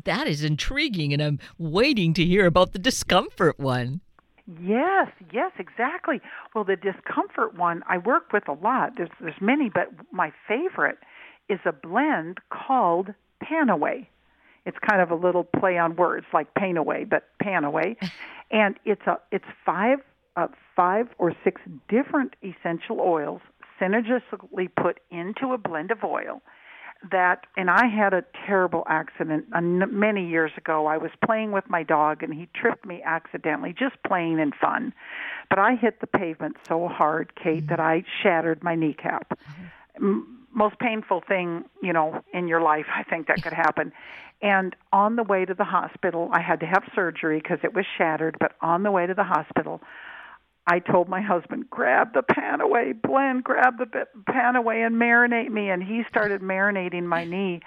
that 0.06 0.28
is 0.28 0.44
intriguing, 0.44 1.14
and 1.14 1.22
I'm 1.22 1.40
waiting 1.58 2.14
to 2.16 2.26
hear 2.26 2.46
about 2.46 2.74
the 2.74 2.80
discomfort 2.80 3.60
one. 3.60 4.02
Yes, 4.62 5.08
yes, 5.32 5.52
exactly. 5.60 6.20
Well, 6.54 6.64
the 6.64 6.76
discomfort 6.76 7.58
one 7.58 7.84
I 7.88 7.98
work 7.98 8.34
with 8.34 8.48
a 8.48 8.54
lot. 8.54 8.94
There's 8.98 9.10
there's 9.20 9.40
many, 9.40 9.70
but 9.70 9.90
my 10.12 10.34
favorite 10.48 10.98
is 11.50 11.60
a 11.66 11.72
blend 11.72 12.40
called 12.50 13.14
PanAway. 13.44 14.08
It's 14.66 14.78
kind 14.88 15.02
of 15.02 15.12
a 15.12 15.16
little 15.16 15.44
play 15.44 15.78
on 15.78 15.96
words 15.96 16.26
like 16.34 16.54
pain 16.54 16.78
away, 16.78 17.06
but 17.06 17.30
PanAway, 17.44 17.96
and 18.52 18.78
it's 18.84 19.06
a 19.08 19.20
it's 19.32 19.46
five 19.66 20.00
uh, 20.36 20.48
five 20.82 21.06
or 21.20 21.32
six 21.44 21.62
different 21.90 22.34
essential 22.42 23.00
oils 23.00 23.40
synergistically 23.80 24.68
put 24.76 25.00
into 25.12 25.54
a 25.54 25.58
blend 25.58 25.92
of 25.92 26.04
oil 26.04 26.42
that, 27.12 27.46
and 27.56 27.70
I 27.70 27.86
had 27.86 28.16
a 28.16 28.24
terrible 28.48 28.84
accident 28.88 29.46
many 29.52 30.28
years 30.28 30.52
ago. 30.58 30.88
I 30.88 30.98
was 30.98 31.12
playing 31.24 31.52
with 31.52 31.70
my 31.70 31.84
dog 31.84 32.24
and 32.24 32.34
he 32.34 32.48
tripped 32.56 32.84
me 32.84 33.00
accidentally, 33.06 33.76
just 33.78 33.96
playing 34.08 34.40
in 34.40 34.54
fun. 34.60 34.92
But 35.52 35.60
I 35.60 35.76
hit 35.76 36.02
the 36.02 36.08
pavement 36.08 36.58
so 36.68 36.88
hard, 36.88 37.34
Kate, 37.36 37.68
that 37.68 37.80
I 37.80 38.04
shattered 38.24 38.64
my 38.64 38.74
kneecap. 38.74 39.38
Mm-hmm. 40.00 40.20
Most 40.52 40.80
painful 40.80 41.22
thing, 41.28 41.64
you 41.84 41.94
know, 41.94 42.24
in 42.34 42.48
your 42.48 42.62
life, 42.62 42.88
I 42.92 43.04
think 43.04 43.28
that 43.28 43.44
could 43.44 43.54
happen. 43.54 43.92
And 44.42 44.76
on 44.92 45.16
the 45.16 45.24
way 45.24 45.46
to 45.46 45.54
the 45.54 45.64
hospital, 45.64 46.30
I 46.34 46.42
had 46.42 46.60
to 46.62 46.66
have 46.66 46.84
surgery 46.96 47.40
because 47.40 47.60
it 47.64 47.76
was 47.76 47.86
shattered. 47.98 48.38
But 48.40 48.54
on 48.62 48.82
the 48.82 48.90
way 48.90 49.06
to 49.06 49.14
the 49.14 49.24
hospital, 49.24 49.82
I 50.68 50.80
told 50.80 51.10
my 51.10 51.22
husband, 51.22 51.70
grab 51.70 52.14
the 52.14 52.22
pan 52.22 52.62
away, 52.62 52.94
blend, 52.94 53.44
grab 53.44 53.78
the 53.78 54.06
pan 54.28 54.56
away, 54.56 54.84
and 54.84 54.96
marinate 54.96 55.50
me. 55.50 55.70
And 55.70 55.82
he 55.82 56.04
started 56.08 56.42
marinating 56.42 57.04
my 57.04 57.26
knee. 57.26 57.62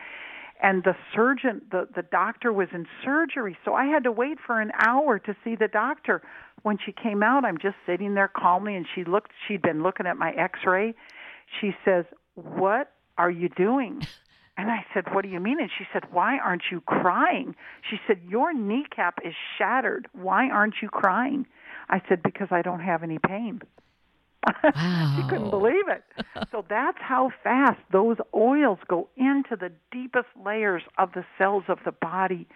And 0.63 0.85
the 0.85 0.95
surgeon, 1.15 1.63
the, 1.71 1.89
the 1.95 2.03
doctor 2.03 2.53
was 2.53 2.69
in 2.73 2.87
surgery. 3.05 3.57
So 3.65 3.75
I 3.75 3.87
had 3.87 4.05
to 4.05 4.13
wait 4.13 4.39
for 4.47 4.61
an 4.61 4.71
hour 4.79 5.19
to 5.19 5.37
see 5.43 5.57
the 5.57 5.69
doctor. 5.69 6.23
When 6.63 6.79
she 6.85 6.93
came 6.93 7.23
out, 7.23 7.45
I'm 7.45 7.59
just 7.59 7.77
sitting 7.85 8.15
there 8.15 8.29
calmly 8.35 8.77
and 8.77 8.87
she 8.95 9.05
looked, 9.05 9.33
she'd 9.47 9.61
been 9.61 9.83
looking 9.83 10.07
at 10.07 10.17
my 10.17 10.31
x 10.31 10.61
ray. 10.65 10.95
She 11.61 11.73
says, 11.85 12.05
What 12.35 12.93
are 13.19 13.31
you 13.31 13.49
doing? 13.51 14.07
And 14.57 14.71
I 14.71 14.87
said, 14.95 15.13
What 15.13 15.23
do 15.23 15.29
you 15.29 15.41
mean? 15.41 15.61
And 15.61 15.71
she 15.77 15.85
said, 15.93 16.05
Why 16.13 16.39
aren't 16.39 16.63
you 16.71 16.81
crying? 16.81 17.57
She 17.91 17.97
said, 18.07 18.21
Your 18.29 18.55
kneecap 18.55 19.19
is 19.25 19.35
shattered. 19.59 20.09
Why 20.13 20.49
aren't 20.49 20.77
you 20.81 20.89
crying? 20.89 21.47
I 21.89 22.03
said, 22.09 22.23
because 22.23 22.49
I 22.51 22.63
don't 22.63 22.81
have 22.81 23.03
any 23.03 23.19
pain. 23.19 23.61
Wow. 24.47 25.15
she 25.17 25.29
couldn't 25.29 25.51
believe 25.51 25.89
it. 25.89 26.05
So 26.51 26.65
that's 26.69 26.99
how 27.01 27.31
fast 27.43 27.81
those 27.93 28.17
oils 28.35 28.79
go 28.89 29.09
into 29.17 29.57
the 29.57 29.73
deepest 29.91 30.29
layers 30.45 30.83
of 30.99 31.13
the 31.13 31.25
cells 31.39 31.65
of 31.69 31.79
the 31.85 31.93
body 31.93 32.47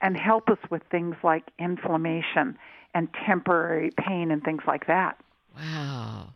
and 0.00 0.16
help 0.16 0.48
us 0.48 0.58
with 0.70 0.82
things 0.90 1.16
like 1.22 1.44
inflammation 1.58 2.56
and 2.94 3.08
temporary 3.26 3.90
pain 3.98 4.30
and 4.30 4.42
things 4.42 4.62
like 4.66 4.86
that. 4.86 5.18
Wow. 5.56 6.34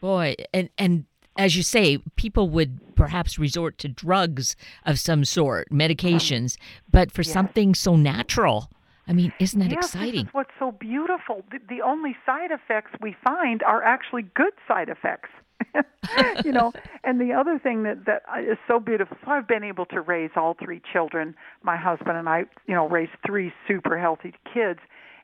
Boy, 0.00 0.36
and 0.52 0.70
and 0.78 1.04
as 1.36 1.56
you 1.56 1.62
say, 1.62 1.98
people 2.16 2.48
would 2.50 2.94
perhaps 2.96 3.38
resort 3.38 3.78
to 3.78 3.88
drugs 3.88 4.56
of 4.84 4.98
some 4.98 5.24
sort, 5.24 5.70
medications, 5.70 6.56
but 6.90 7.12
for 7.12 7.22
yes. 7.22 7.32
something 7.32 7.74
so 7.74 7.96
natural 7.96 8.70
I 9.08 9.14
mean, 9.14 9.32
isn't 9.40 9.58
that 9.58 9.70
yes, 9.70 9.86
exciting? 9.86 10.12
This 10.12 10.22
is 10.24 10.34
what's 10.34 10.50
so 10.58 10.70
beautiful. 10.70 11.42
The, 11.50 11.58
the 11.68 11.82
only 11.82 12.14
side 12.26 12.50
effects 12.50 12.90
we 13.00 13.16
find 13.24 13.62
are 13.62 13.82
actually 13.82 14.22
good 14.34 14.52
side 14.66 14.90
effects. 14.90 15.30
you 16.44 16.52
know, 16.52 16.72
and 17.04 17.20
the 17.20 17.32
other 17.32 17.58
thing 17.58 17.82
that 17.84 18.04
that 18.04 18.22
is 18.40 18.58
so 18.68 18.78
beautiful. 18.78 19.16
So 19.24 19.30
I've 19.30 19.48
been 19.48 19.64
able 19.64 19.86
to 19.86 20.00
raise 20.00 20.30
all 20.36 20.54
three 20.62 20.82
children. 20.92 21.34
My 21.62 21.76
husband 21.76 22.16
and 22.16 22.28
I, 22.28 22.44
you 22.66 22.74
know, 22.74 22.86
raised 22.88 23.12
three 23.26 23.52
super 23.66 23.98
healthy 23.98 24.34
kids. 24.52 24.80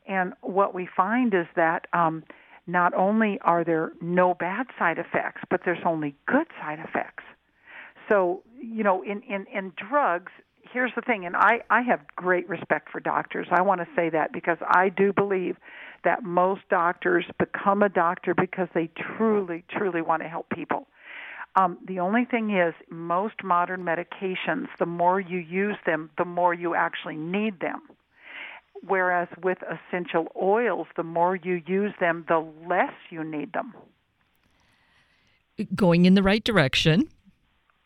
And 0.06 0.32
what 0.40 0.74
we 0.74 0.88
find 0.96 1.34
is 1.34 1.46
that 1.56 1.86
um, 1.92 2.24
not 2.66 2.94
only 2.94 3.38
are 3.42 3.64
there 3.64 3.92
no 4.00 4.34
bad 4.34 4.66
side 4.78 4.98
effects, 4.98 5.42
but 5.50 5.60
there's 5.64 5.82
only 5.84 6.14
good 6.26 6.46
side 6.60 6.78
effects. 6.78 7.24
So, 8.08 8.42
you 8.60 8.82
know, 8.82 9.02
in 9.02 9.22
in 9.22 9.46
in 9.52 9.72
drugs, 9.76 10.32
here's 10.74 10.92
the 10.94 11.00
thing, 11.00 11.24
and 11.24 11.36
I, 11.36 11.60
I 11.70 11.80
have 11.82 12.00
great 12.16 12.46
respect 12.48 12.90
for 12.90 13.00
doctors. 13.00 13.46
I 13.50 13.62
want 13.62 13.80
to 13.80 13.86
say 13.96 14.10
that 14.10 14.32
because 14.32 14.58
I 14.60 14.90
do 14.90 15.12
believe 15.12 15.56
that 16.02 16.24
most 16.24 16.62
doctors 16.68 17.24
become 17.38 17.82
a 17.82 17.88
doctor 17.88 18.34
because 18.34 18.68
they 18.74 18.90
truly, 19.16 19.64
truly 19.70 20.02
want 20.02 20.22
to 20.22 20.28
help 20.28 20.50
people. 20.50 20.86
Um, 21.56 21.78
the 21.86 22.00
only 22.00 22.24
thing 22.24 22.50
is, 22.50 22.74
most 22.90 23.36
modern 23.44 23.84
medications, 23.84 24.66
the 24.78 24.86
more 24.86 25.20
you 25.20 25.38
use 25.38 25.76
them, 25.86 26.10
the 26.18 26.24
more 26.24 26.52
you 26.52 26.74
actually 26.74 27.16
need 27.16 27.60
them. 27.60 27.82
Whereas 28.86 29.28
with 29.42 29.58
essential 29.62 30.26
oils, 30.40 30.88
the 30.96 31.04
more 31.04 31.36
you 31.36 31.62
use 31.66 31.92
them, 32.00 32.24
the 32.28 32.44
less 32.68 32.92
you 33.08 33.22
need 33.22 33.52
them. 33.52 33.72
Going 35.76 36.04
in 36.04 36.14
the 36.14 36.22
right 36.24 36.42
direction. 36.42 37.08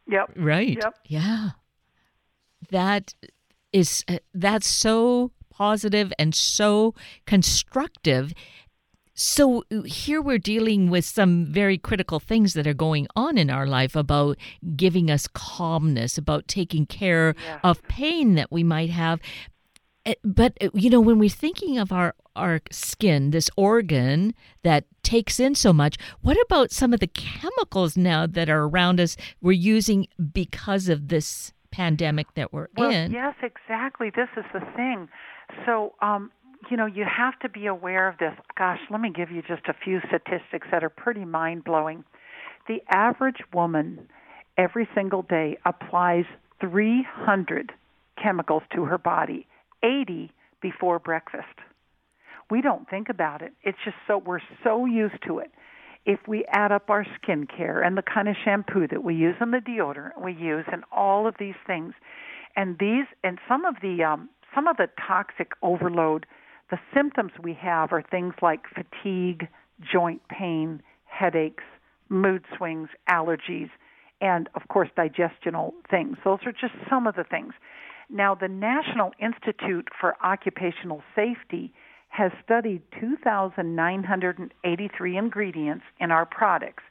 Yep. 0.09 0.33
Right. 0.37 0.79
Yep. 0.81 0.94
Yeah 1.07 1.51
that 2.71 3.14
is 3.73 4.05
uh, 4.09 4.18
that's 4.35 4.66
so 4.66 5.33
positive 5.51 6.12
and 6.18 6.35
so 6.35 6.94
constructive 7.27 8.33
so 9.21 9.64
here 9.85 10.23
we're 10.23 10.38
dealing 10.38 10.90
with 10.90 11.05
some 11.05 11.44
very 11.44 11.77
critical 11.77 12.21
things 12.21 12.55
that 12.55 12.68
are 12.68 12.73
going 12.73 13.09
on 13.16 13.37
in 13.37 13.51
our 13.51 13.66
life 13.66 13.97
about 13.97 14.38
giving 14.77 15.11
us 15.11 15.27
calmness, 15.27 16.16
about 16.16 16.47
taking 16.47 16.87
care 16.87 17.35
yeah. 17.44 17.59
of 17.64 17.83
pain 17.88 18.37
that 18.37 18.53
we 18.53 18.62
might 18.62 18.90
have. 18.90 19.18
Eh, 20.07 20.14
but 20.23 20.57
uh, 20.61 20.68
you 20.73 20.88
know, 20.88 21.01
when 21.01 21.18
we're 21.18 21.29
thinking 21.29 21.79
of 21.79 21.90
our 21.90 22.14
our 22.37 22.61
skin, 22.71 23.33
this 23.33 23.51
organ 23.57 24.35
that 24.62 24.85
takes 25.03 25.40
in 25.40 25.57
so 25.57 25.73
much, 25.73 25.97
what 26.21 26.37
about 26.47 26.71
some 26.71 26.94
of 26.94 27.01
the 27.01 27.09
chemicals 27.09 27.97
now 27.97 28.25
that 28.25 28.49
are 28.49 28.62
around 28.68 29.01
us 29.01 29.16
we're 29.40 29.51
using 29.51 30.07
because 30.33 30.88
of 30.88 31.09
this 31.09 31.53
pandemic 31.71 32.27
that 32.35 32.53
we're 32.53 32.69
well, 32.77 32.91
in. 32.91 33.13
Yes, 33.13 33.35
exactly. 33.43 34.11
This 34.15 34.29
is 34.37 34.45
the 34.53 34.61
thing. 34.77 35.09
So, 35.67 35.95
um, 36.01 36.31
you 36.71 36.77
know, 36.77 36.87
you 36.87 37.05
have 37.05 37.39
to 37.41 37.49
be 37.49 37.67
aware 37.67 38.09
of 38.09 38.19
this. 38.19 38.33
Gosh, 38.57 38.81
let 38.91 39.01
me 39.01 39.11
give 39.15 39.31
you 39.31 39.43
just 39.43 39.67
a 39.69 39.75
few 39.85 40.01
statistics 40.01 40.67
that 40.71 40.83
are 40.83 40.91
pretty 40.91 41.25
mind 41.25 41.65
blowing. 41.65 42.05
The 42.67 42.83
average 42.91 43.43
woman 43.53 44.09
every 44.57 44.89
single 44.95 45.23
day 45.23 45.59
applies 45.65 46.25
300 46.61 47.73
chemicals 48.23 48.63
to 48.75 48.85
her 48.85 48.99
body, 48.99 49.47
80 49.83 50.33
before 50.61 50.99
breakfast. 50.99 51.47
We 52.51 52.63
don't 52.63 52.89
think 52.89 53.09
about 53.09 53.43
it. 53.43 53.53
It's 53.63 53.79
just 53.85 53.97
so 54.07 54.19
we're 54.19 54.41
so 54.65 54.87
used 54.87 55.23
to 55.27 55.39
it 55.39 55.51
if 56.07 56.21
we 56.27 56.45
add 56.47 56.73
up 56.73 56.89
our 56.91 57.05
skincare 57.05 57.85
and 57.85 57.97
the 57.97 58.03
kind 58.03 58.29
of 58.29 58.37
shampoo 58.45 58.87
that 58.89 59.05
we 59.05 59.15
use 59.15 59.37
and 59.41 59.53
the 59.53 59.59
deodorant 59.59 60.23
we 60.23 60.33
use 60.33 60.65
and 60.71 60.85
all 60.91 61.27
of 61.27 61.35
these 61.39 61.55
things, 61.67 61.95
and 62.57 62.79
these 62.79 63.07
and 63.23 63.39
some 63.49 63.65
of 63.65 63.77
the 63.83 64.03
um, 64.03 64.29
some 64.55 64.67
of 64.67 64.77
the 64.77 64.89
toxic 65.07 65.53
overload, 65.63 66.27
the 66.71 66.79
symptoms 66.95 67.33
we 67.43 67.55
have 67.55 67.93
are 67.93 68.03
things 68.03 68.35
like 68.43 68.61
fatigue, 68.75 69.49
joint 69.81 70.23
pain, 70.29 70.83
headaches, 71.05 71.65
mood 72.09 72.43
swings, 72.57 72.89
allergies, 73.09 73.71
and 74.21 74.49
of 74.55 74.63
course 74.69 74.89
digestional 74.97 75.73
things. 75.91 76.17
Those 76.25 76.41
are 76.47 76.53
just 76.53 76.75
some 76.89 77.07
of 77.07 77.15
the 77.15 77.25
things. 77.25 77.53
Now, 78.11 78.35
the 78.35 78.49
National 78.49 79.13
Institute 79.21 79.89
for 80.01 80.17
Occupational 80.25 81.03
Safety 81.15 81.73
has 82.19 82.33
studied 82.45 82.83
2,983 83.01 85.17
ingredients 85.17 85.85
in 86.01 86.11
our 86.11 86.27
products 86.27 86.83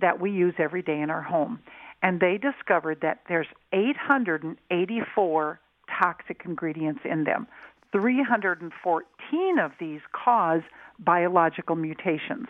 that 0.00 0.18
we 0.18 0.30
use 0.30 0.54
every 0.58 0.80
day 0.80 0.98
in 0.98 1.10
our 1.10 1.20
home. 1.20 1.58
And 2.02 2.18
they 2.18 2.38
discovered 2.38 3.02
that 3.02 3.20
there's 3.28 3.48
884 3.74 5.60
toxic 6.00 6.40
ingredients 6.46 7.02
in 7.04 7.24
them. 7.24 7.46
314 7.92 9.58
of 9.58 9.72
these 9.78 10.00
cause 10.12 10.62
biological 10.98 11.76
mutations, 11.76 12.46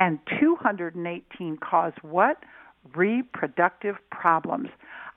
and 0.00 0.18
218 0.40 1.56
cause 1.58 1.92
what? 2.02 2.38
Reproductive 2.96 3.94
problems. 4.10 4.70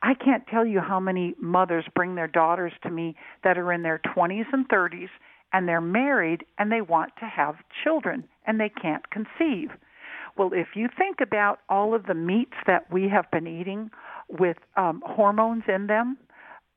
I 0.03 0.13
can't 0.13 0.45
tell 0.45 0.67
you 0.67 0.81
how 0.81 0.99
many 0.99 1.33
mothers 1.41 1.85
bring 1.95 2.13
their 2.13 2.27
daughters 2.27 2.73
to 2.83 2.91
me 2.91 3.15
that 3.43 3.57
are 3.57 3.73
in 3.73 3.81
their 3.81 3.99
20s 4.15 4.45
and 4.53 4.69
30s 4.69 5.09
and 5.53 5.67
they're 5.67 5.81
married 5.81 6.45
and 6.57 6.71
they 6.71 6.81
want 6.81 7.11
to 7.19 7.25
have 7.25 7.55
children 7.83 8.25
and 8.45 8.59
they 8.59 8.69
can't 8.69 9.03
conceive. 9.09 9.69
Well, 10.37 10.49
if 10.53 10.69
you 10.75 10.89
think 10.97 11.17
about 11.21 11.59
all 11.69 11.93
of 11.93 12.07
the 12.07 12.15
meats 12.15 12.55
that 12.65 12.91
we 12.91 13.07
have 13.09 13.29
been 13.31 13.47
eating 13.47 13.91
with 14.27 14.57
um, 14.75 15.03
hormones 15.05 15.63
in 15.67 15.87
them, 15.87 16.17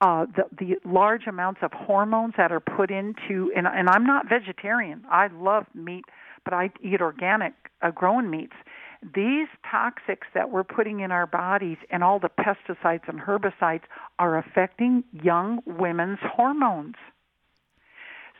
uh, 0.03 0.27
the, 0.27 0.45
the 0.59 0.89
large 0.89 1.27
amounts 1.27 1.61
of 1.62 1.73
hormones 1.73 2.35
that 2.37 2.53
are 2.53 2.61
put 2.61 2.91
into, 2.91 3.51
and, 3.57 3.67
and 3.67 3.89
I'm 3.89 4.05
not 4.05 4.29
vegetarian. 4.29 5.03
I 5.11 5.29
love 5.29 5.65
meat, 5.75 6.05
but 6.45 6.53
I 6.53 6.71
eat 6.83 7.01
organic, 7.01 7.55
uh, 7.81 7.91
grown 7.91 8.29
meats. 8.31 8.53
These 9.03 9.49
toxics 9.73 10.29
that 10.35 10.51
we're 10.51 10.65
putting 10.65 11.01
in 11.01 11.12
our 11.12 11.27
bodies 11.27 11.79
and 11.91 12.05
all 12.05 12.19
the 12.19 12.29
pesticides 12.29 13.09
and 13.09 13.21
herbicides 13.21 13.85
are 14.19 14.37
affecting 14.37 15.03
young 15.12 15.61
women's 15.65 16.19
hormones. 16.23 16.97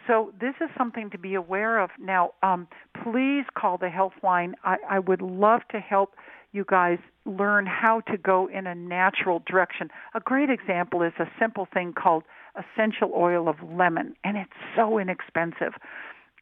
So 0.06 0.32
this 0.40 0.54
is 0.60 0.68
something 0.78 1.10
to 1.10 1.18
be 1.18 1.34
aware 1.34 1.78
of. 1.80 1.90
Now, 1.98 2.32
um, 2.42 2.68
please 3.02 3.44
call 3.56 3.78
the 3.78 3.88
health 3.88 4.12
line. 4.22 4.54
I, 4.64 4.76
I 4.88 4.98
would 4.98 5.20
love 5.20 5.62
to 5.72 5.80
help 5.80 6.14
you 6.52 6.64
guys 6.68 6.98
learn 7.24 7.66
how 7.66 8.00
to 8.02 8.16
go 8.16 8.48
in 8.48 8.66
a 8.66 8.74
natural 8.74 9.42
direction. 9.46 9.90
A 10.14 10.20
great 10.20 10.48
example 10.48 11.02
is 11.02 11.12
a 11.18 11.26
simple 11.38 11.66
thing 11.72 11.92
called 11.92 12.22
essential 12.54 13.12
oil 13.14 13.48
of 13.48 13.56
lemon, 13.62 14.14
and 14.24 14.36
it's 14.36 14.50
so 14.74 14.98
inexpensive. 14.98 15.74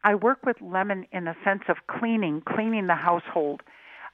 I 0.05 0.15
work 0.15 0.45
with 0.45 0.57
lemon 0.61 1.07
in 1.13 1.25
the 1.25 1.35
sense 1.43 1.63
of 1.69 1.79
cleaning, 1.89 2.43
cleaning 2.47 2.87
the 2.87 2.95
household. 2.95 3.63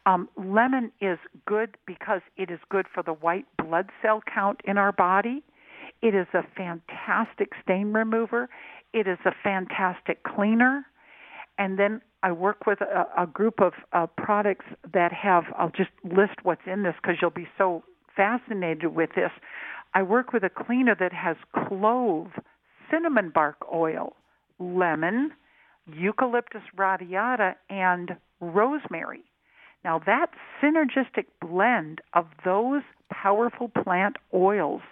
Um, 0.06 0.28
lemon 0.36 0.92
is 1.00 1.18
good 1.46 1.76
because 1.86 2.22
it 2.36 2.50
is 2.50 2.60
good 2.70 2.86
for 2.92 3.02
the 3.02 3.12
white 3.12 3.44
blood 3.58 3.90
cell 4.00 4.22
count 4.32 4.60
in 4.64 4.78
our 4.78 4.92
body. 4.92 5.42
It 6.00 6.14
is 6.14 6.28
a 6.32 6.42
fantastic 6.56 7.50
stain 7.62 7.92
remover. 7.92 8.48
It 8.92 9.06
is 9.06 9.18
a 9.24 9.32
fantastic 9.42 10.22
cleaner. 10.22 10.86
And 11.58 11.78
then 11.78 12.00
I 12.22 12.32
work 12.32 12.66
with 12.66 12.80
a, 12.80 13.06
a 13.22 13.26
group 13.26 13.60
of 13.60 13.72
uh, 13.92 14.06
products 14.16 14.66
that 14.92 15.12
have, 15.12 15.44
I'll 15.58 15.70
just 15.70 15.90
list 16.04 16.42
what's 16.42 16.62
in 16.66 16.82
this 16.82 16.94
because 17.00 17.16
you'll 17.20 17.30
be 17.30 17.48
so 17.56 17.82
fascinated 18.16 18.94
with 18.94 19.10
this. 19.14 19.30
I 19.94 20.02
work 20.02 20.32
with 20.32 20.44
a 20.44 20.50
cleaner 20.50 20.94
that 20.98 21.12
has 21.12 21.36
clove, 21.68 22.28
cinnamon 22.90 23.30
bark 23.34 23.56
oil, 23.72 24.14
lemon, 24.58 25.32
eucalyptus 25.86 26.62
radiata, 26.76 27.56
and 27.68 28.16
rosemary. 28.40 29.22
Now, 29.84 30.00
that 30.04 30.28
synergistic 30.62 31.26
blend 31.40 32.00
of 32.12 32.26
those 32.44 32.82
powerful 33.10 33.68
plant 33.68 34.16
oils 34.34 34.82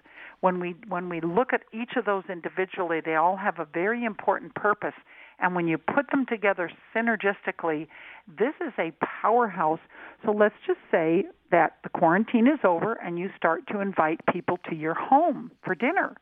when 0.41 0.61
we 0.61 0.77
when 0.89 1.09
we 1.09 1.21
look 1.21 1.53
at 1.53 1.63
each 1.73 1.93
of 1.97 2.05
those 2.05 2.25
individually, 2.31 3.01
they 3.05 3.17
all 3.17 3.37
have 3.37 3.59
a 3.59 3.65
very 3.65 4.05
important 4.05 4.55
purpose. 4.55 4.95
And 5.41 5.55
when 5.55 5.69
you 5.69 5.79
put 5.79 6.11
them 6.11 6.27
together 6.27 6.71
synergistically, 6.95 7.87
this 8.27 8.55
is 8.61 8.73
a 8.79 8.93
powerhouse. 9.23 9.81
So 10.25 10.33
let's 10.33 10.55
just 10.67 10.81
say 10.91 11.25
that 11.51 11.77
the 11.83 11.89
quarantine 11.91 12.47
is 12.49 12.59
over 12.65 12.95
and 12.95 13.19
you 13.19 13.31
start 13.37 13.67
to 13.69 13.81
invite 13.81 14.21
people 14.33 14.59
to 14.69 14.75
your 14.75 14.95
home 14.95 15.53
for 15.65 15.75
dinner. 15.75 16.17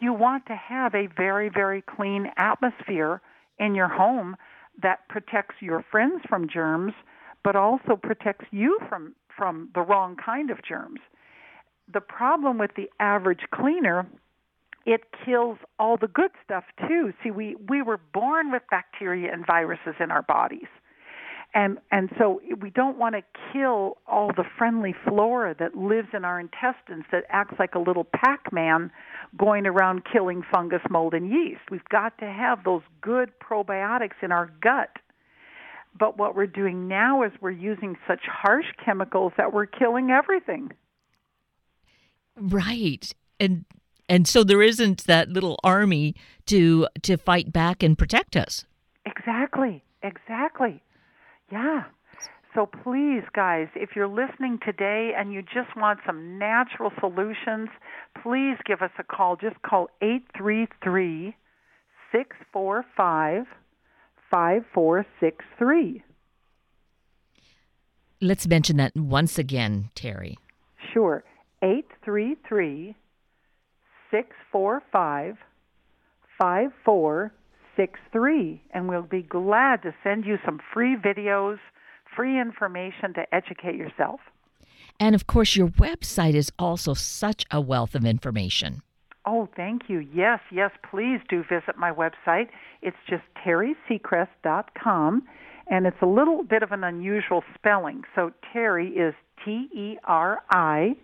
You 0.00 0.12
want 0.12 0.46
to 0.46 0.56
have 0.56 0.94
a 0.94 1.08
very, 1.14 1.50
very 1.50 1.82
clean 1.82 2.30
atmosphere 2.36 3.20
in 3.58 3.74
your 3.74 3.88
home 3.88 4.36
that 4.82 5.08
protects 5.08 5.56
your 5.60 5.84
friends 5.90 6.22
from 6.28 6.48
germs, 6.48 6.94
but 7.44 7.56
also 7.56 7.96
protects 8.02 8.46
you 8.50 8.78
from, 8.88 9.14
from 9.36 9.68
the 9.74 9.82
wrong 9.82 10.16
kind 10.16 10.50
of 10.50 10.58
germs 10.66 11.00
the 11.92 12.00
problem 12.00 12.58
with 12.58 12.72
the 12.76 12.90
average 13.00 13.42
cleaner 13.52 14.06
it 14.86 15.00
kills 15.24 15.58
all 15.78 15.96
the 15.96 16.08
good 16.08 16.30
stuff 16.44 16.64
too. 16.86 17.12
See, 17.22 17.30
we 17.30 17.56
we 17.68 17.82
were 17.82 17.98
born 18.12 18.52
with 18.52 18.62
bacteria 18.70 19.32
and 19.32 19.46
viruses 19.46 19.94
in 19.98 20.10
our 20.10 20.22
bodies. 20.22 20.68
and 21.54 21.78
and 21.90 22.10
so 22.18 22.40
we 22.60 22.70
don't 22.70 22.98
want 22.98 23.14
to 23.14 23.22
kill 23.52 23.96
all 24.06 24.28
the 24.28 24.44
friendly 24.58 24.94
flora 25.06 25.54
that 25.58 25.76
lives 25.76 26.08
in 26.12 26.24
our 26.24 26.38
intestines 26.40 27.04
that 27.12 27.24
acts 27.30 27.54
like 27.58 27.74
a 27.74 27.78
little 27.78 28.04
Pac-Man 28.04 28.90
going 29.38 29.66
around 29.66 30.02
killing 30.04 30.42
fungus, 30.52 30.82
mold, 30.90 31.14
and 31.14 31.30
yeast. 31.30 31.62
We've 31.70 31.88
got 31.90 32.18
to 32.18 32.26
have 32.26 32.64
those 32.64 32.82
good 33.00 33.30
probiotics 33.40 34.22
in 34.22 34.32
our 34.32 34.50
gut. 34.60 34.90
But 35.98 36.18
what 36.18 36.34
we're 36.34 36.48
doing 36.48 36.88
now 36.88 37.22
is 37.22 37.30
we're 37.40 37.52
using 37.52 37.96
such 38.06 38.22
harsh 38.26 38.66
chemicals 38.84 39.32
that 39.36 39.52
we're 39.52 39.66
killing 39.66 40.10
everything. 40.10 40.72
Right. 42.36 43.12
And 43.40 43.64
and 44.08 44.28
so 44.28 44.44
there 44.44 44.62
isn't 44.62 45.04
that 45.06 45.30
little 45.30 45.58
army 45.64 46.14
to 46.46 46.88
to 47.02 47.16
fight 47.16 47.52
back 47.52 47.82
and 47.82 47.96
protect 47.96 48.36
us. 48.36 48.64
Exactly. 49.06 49.82
Exactly. 50.02 50.82
Yeah. 51.50 51.84
So 52.54 52.66
please, 52.66 53.24
guys, 53.34 53.66
if 53.74 53.90
you're 53.96 54.06
listening 54.06 54.60
today 54.64 55.12
and 55.16 55.32
you 55.32 55.42
just 55.42 55.76
want 55.76 55.98
some 56.06 56.38
natural 56.38 56.92
solutions, 57.00 57.68
please 58.22 58.56
give 58.64 58.80
us 58.80 58.92
a 58.98 59.02
call. 59.02 59.34
Just 59.36 59.60
call 59.62 59.88
833 60.00 61.34
645 62.12 63.46
5463. 64.30 66.02
Let's 68.20 68.46
mention 68.46 68.76
that 68.76 68.96
once 68.96 69.38
again, 69.38 69.90
Teri. 69.96 70.36
Sure. 70.92 71.24
833 71.64 72.94
645 74.10 75.36
5463. 76.38 78.62
And 78.72 78.88
we'll 78.88 79.02
be 79.02 79.22
glad 79.22 79.82
to 79.82 79.94
send 80.04 80.24
you 80.26 80.38
some 80.44 80.60
free 80.72 80.96
videos, 80.96 81.58
free 82.14 82.40
information 82.40 83.14
to 83.14 83.34
educate 83.34 83.74
yourself. 83.76 84.20
And 85.00 85.14
of 85.14 85.26
course, 85.26 85.56
your 85.56 85.68
website 85.68 86.34
is 86.34 86.52
also 86.58 86.92
such 86.94 87.44
a 87.50 87.60
wealth 87.60 87.94
of 87.94 88.04
information. 88.04 88.82
Oh, 89.26 89.48
thank 89.56 89.88
you. 89.88 90.06
Yes, 90.14 90.40
yes, 90.52 90.70
please 90.90 91.18
do 91.30 91.42
visit 91.42 91.78
my 91.78 91.90
website. 91.90 92.48
It's 92.82 92.98
just 93.08 93.22
terisecrest.com, 93.44 95.22
and 95.68 95.86
it's 95.86 95.96
a 96.02 96.06
little 96.06 96.42
bit 96.42 96.62
of 96.62 96.72
an 96.72 96.84
unusual 96.84 97.42
spelling. 97.54 98.02
So 98.14 98.32
Teri 98.54 98.90
is 98.90 99.14
T 99.42 99.70
E 99.74 99.96
R 100.04 100.42
I, 100.50 100.96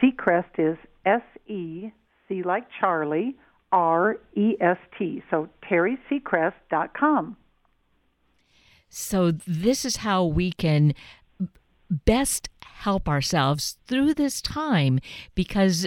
Secrest 0.00 0.50
is 0.58 0.76
S 1.04 1.22
E 1.46 1.90
C 2.28 2.42
like 2.42 2.64
Charlie, 2.78 3.36
R 3.72 4.18
E 4.34 4.56
S 4.60 4.78
T. 4.98 5.22
So 5.30 5.48
terisecrest.com. 5.70 7.36
So 8.88 9.30
this 9.30 9.84
is 9.84 9.98
how 9.98 10.24
we 10.24 10.52
can 10.52 10.94
best 11.90 12.48
help 12.64 13.08
ourselves 13.08 13.78
through 13.86 14.14
this 14.14 14.40
time 14.40 15.00
because 15.34 15.86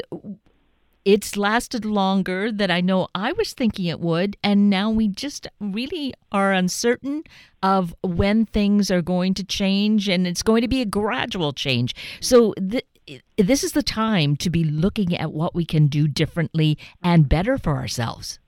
it's 1.06 1.36
lasted 1.36 1.84
longer 1.84 2.52
than 2.52 2.72
I 2.72 2.80
know 2.80 3.08
I 3.14 3.34
was 3.34 3.54
thinking 3.54 3.86
it 3.86 4.00
would. 4.00 4.38
And 4.44 4.70
now 4.70 4.90
we 4.90 5.08
just 5.08 5.48
really 5.60 6.14
are 6.32 6.54
uncertain 6.54 7.24
of 7.62 7.94
when 8.02 8.46
things 8.46 8.90
are 8.90 9.02
going 9.02 9.34
to 9.36 9.44
change, 9.44 10.08
and 10.08 10.26
it's 10.26 10.44
going 10.44 10.62
to 10.62 10.68
be 10.68 10.82
a 10.82 10.86
gradual 10.86 11.52
change. 11.52 11.94
So, 12.22 12.54
th- 12.54 12.86
this 13.38 13.64
is 13.64 13.74
the 13.74 13.84
time 13.84 14.36
to 14.38 14.50
be 14.50 14.64
looking 14.64 15.16
at 15.18 15.32
what 15.32 15.56
we 15.56 15.66
can 15.66 15.88
do 15.88 16.08
differently 16.08 16.78
and 17.04 17.28
better 17.28 17.58
for 17.58 17.76
ourselves. 17.76 18.40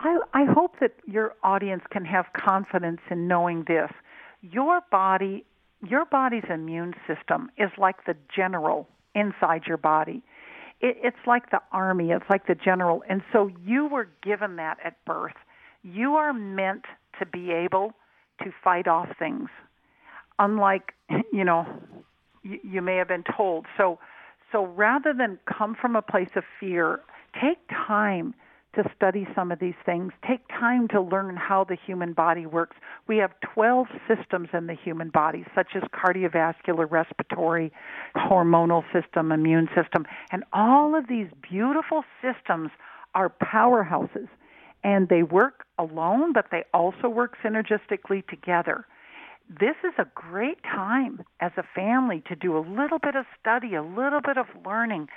I, 0.00 0.18
I 0.32 0.44
hope 0.44 0.76
that 0.80 0.94
your 1.06 1.34
audience 1.42 1.82
can 1.90 2.04
have 2.04 2.26
confidence 2.32 3.00
in 3.10 3.28
knowing 3.28 3.64
this. 3.68 3.90
Your 4.40 4.80
body, 4.90 5.44
your 5.86 6.06
body's 6.06 6.44
immune 6.48 6.94
system 7.06 7.50
is 7.58 7.70
like 7.76 8.04
the 8.06 8.16
general 8.34 8.88
inside 9.14 9.62
your 9.66 9.76
body 9.76 10.22
it, 10.80 10.96
it's 11.02 11.26
like 11.26 11.50
the 11.50 11.60
army, 11.72 12.10
it's 12.10 12.24
like 12.28 12.46
the 12.46 12.54
general. 12.54 13.02
And 13.08 13.22
so 13.32 13.50
you 13.64 13.86
were 13.86 14.08
given 14.22 14.56
that 14.56 14.78
at 14.84 15.04
birth. 15.04 15.34
You 15.82 16.14
are 16.14 16.32
meant 16.32 16.84
to 17.18 17.26
be 17.26 17.50
able 17.50 17.92
to 18.42 18.50
fight 18.64 18.88
off 18.88 19.08
things, 19.18 19.48
unlike, 20.38 20.94
you 21.32 21.44
know, 21.44 21.66
you, 22.42 22.82
may 22.82 22.96
have 22.96 23.08
been 23.08 23.24
told. 23.36 23.66
So, 23.76 23.98
so 24.52 24.66
rather 24.66 25.12
than 25.12 25.38
come 25.46 25.74
from 25.74 25.96
a 25.96 26.02
place 26.02 26.30
of 26.36 26.44
fear, 26.58 27.00
take 27.40 27.58
time 27.68 28.34
to 28.74 28.84
study 28.94 29.26
some 29.34 29.50
of 29.50 29.58
these 29.58 29.74
things. 29.84 30.12
Take 30.26 30.46
time 30.48 30.86
to 30.88 31.00
learn 31.00 31.36
how 31.36 31.64
the 31.64 31.76
human 31.86 32.12
body 32.12 32.46
works. 32.46 32.76
We 33.08 33.16
have 33.16 33.32
12 33.54 33.88
systems 34.06 34.48
in 34.52 34.68
the 34.68 34.74
human 34.74 35.10
body, 35.10 35.44
such 35.54 35.74
as 35.74 35.82
cardiovascular, 35.92 36.88
respiratory, 36.88 37.72
hormonal 38.14 38.84
system, 38.92 39.32
immune 39.32 39.68
system. 39.74 40.06
And 40.30 40.44
all 40.52 40.94
of 40.94 41.08
these 41.08 41.26
beautiful 41.42 42.04
systems 42.22 42.70
are 43.14 43.32
powerhouses. 43.42 44.28
And 44.84 45.08
they 45.08 45.24
work 45.24 45.64
alone, 45.78 46.32
but 46.32 46.46
they 46.52 46.64
also 46.72 47.08
work 47.08 47.36
synergistically 47.44 48.26
together. 48.28 48.86
This 49.50 49.74
is 49.82 49.92
a 49.98 50.06
great 50.14 50.62
time 50.62 51.24
as 51.40 51.50
a 51.56 51.64
family 51.74 52.22
to 52.28 52.36
do 52.36 52.56
a 52.56 52.60
little 52.60 53.00
bit 53.00 53.16
of 53.16 53.26
study, 53.40 53.74
a 53.74 53.82
little 53.82 54.20
bit 54.20 54.38
of 54.38 54.46
learning 54.64 55.08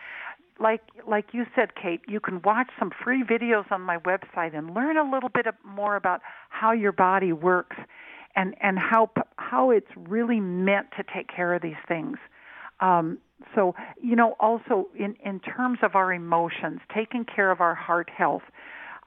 like 0.59 0.81
like 1.07 1.33
you 1.33 1.45
said, 1.55 1.75
Kate, 1.75 2.01
you 2.07 2.19
can 2.19 2.41
watch 2.43 2.69
some 2.77 2.91
free 3.03 3.23
videos 3.23 3.71
on 3.71 3.81
my 3.81 3.97
website 3.97 4.55
and 4.55 4.73
learn 4.73 4.97
a 4.97 5.09
little 5.09 5.29
bit 5.29 5.45
more 5.63 5.95
about 5.95 6.21
how 6.49 6.71
your 6.71 6.91
body 6.91 7.33
works 7.33 7.75
and 8.35 8.55
and 8.61 8.77
how 8.79 9.09
how 9.37 9.71
it's 9.71 9.89
really 9.95 10.39
meant 10.39 10.87
to 10.97 11.03
take 11.13 11.27
care 11.27 11.53
of 11.53 11.61
these 11.61 11.81
things. 11.87 12.17
Um, 12.79 13.17
so 13.55 13.75
you 14.01 14.15
know, 14.15 14.35
also 14.39 14.89
in 14.97 15.15
in 15.23 15.39
terms 15.39 15.79
of 15.81 15.95
our 15.95 16.13
emotions, 16.13 16.79
taking 16.93 17.25
care 17.25 17.51
of 17.51 17.61
our 17.61 17.75
heart 17.75 18.09
health. 18.09 18.43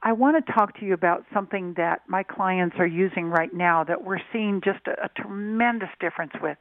I 0.03 0.13
want 0.13 0.43
to 0.45 0.53
talk 0.53 0.79
to 0.79 0.85
you 0.85 0.93
about 0.93 1.25
something 1.33 1.73
that 1.77 2.01
my 2.07 2.23
clients 2.23 2.75
are 2.79 2.87
using 2.87 3.25
right 3.25 3.53
now 3.53 3.83
that 3.83 4.03
we're 4.03 4.19
seeing 4.31 4.61
just 4.63 4.85
a, 4.87 5.05
a 5.05 5.09
tremendous 5.21 5.89
difference 5.99 6.33
with. 6.41 6.57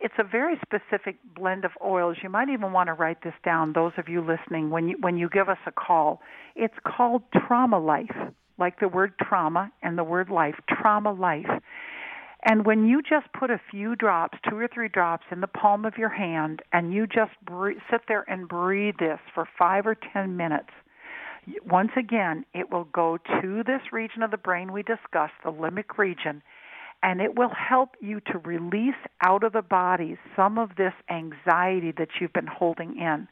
It's 0.00 0.14
a 0.18 0.24
very 0.24 0.54
specific 0.62 1.16
blend 1.36 1.64
of 1.64 1.72
oils. 1.84 2.18
You 2.22 2.28
might 2.30 2.48
even 2.50 2.72
want 2.72 2.86
to 2.86 2.92
write 2.92 3.22
this 3.24 3.34
down, 3.44 3.72
those 3.72 3.92
of 3.98 4.08
you 4.08 4.20
listening, 4.20 4.70
when 4.70 4.88
you, 4.90 4.96
when 5.00 5.16
you 5.16 5.28
give 5.28 5.48
us 5.48 5.58
a 5.66 5.72
call. 5.72 6.20
It's 6.54 6.74
called 6.86 7.22
Trauma 7.32 7.80
Life, 7.80 8.14
like 8.58 8.78
the 8.78 8.88
word 8.88 9.14
trauma 9.20 9.72
and 9.82 9.98
the 9.98 10.04
word 10.04 10.30
life, 10.30 10.54
Trauma 10.68 11.12
Life. 11.12 11.50
And 12.44 12.64
when 12.64 12.86
you 12.86 13.02
just 13.02 13.26
put 13.36 13.50
a 13.50 13.60
few 13.70 13.96
drops, 13.96 14.38
two 14.48 14.56
or 14.56 14.68
three 14.72 14.88
drops, 14.88 15.24
in 15.32 15.40
the 15.40 15.48
palm 15.48 15.84
of 15.84 15.98
your 15.98 16.08
hand, 16.10 16.62
and 16.72 16.94
you 16.94 17.08
just 17.08 17.32
breathe, 17.44 17.78
sit 17.90 18.02
there 18.06 18.24
and 18.28 18.46
breathe 18.46 18.94
this 19.00 19.18
for 19.34 19.48
five 19.58 19.84
or 19.84 19.96
ten 20.12 20.36
minutes, 20.36 20.70
once 21.64 21.90
again, 21.96 22.44
it 22.54 22.70
will 22.70 22.84
go 22.84 23.18
to 23.40 23.62
this 23.64 23.92
region 23.92 24.22
of 24.22 24.30
the 24.30 24.36
brain 24.36 24.72
we 24.72 24.82
discussed, 24.82 25.34
the 25.44 25.52
limbic 25.52 25.98
region, 25.98 26.42
and 27.02 27.20
it 27.20 27.36
will 27.36 27.50
help 27.50 27.90
you 28.00 28.20
to 28.32 28.38
release 28.38 28.94
out 29.22 29.44
of 29.44 29.52
the 29.52 29.62
body 29.62 30.18
some 30.34 30.58
of 30.58 30.70
this 30.76 30.94
anxiety 31.08 31.92
that 31.96 32.08
you've 32.20 32.32
been 32.32 32.48
holding 32.48 32.96
in. 32.98 33.28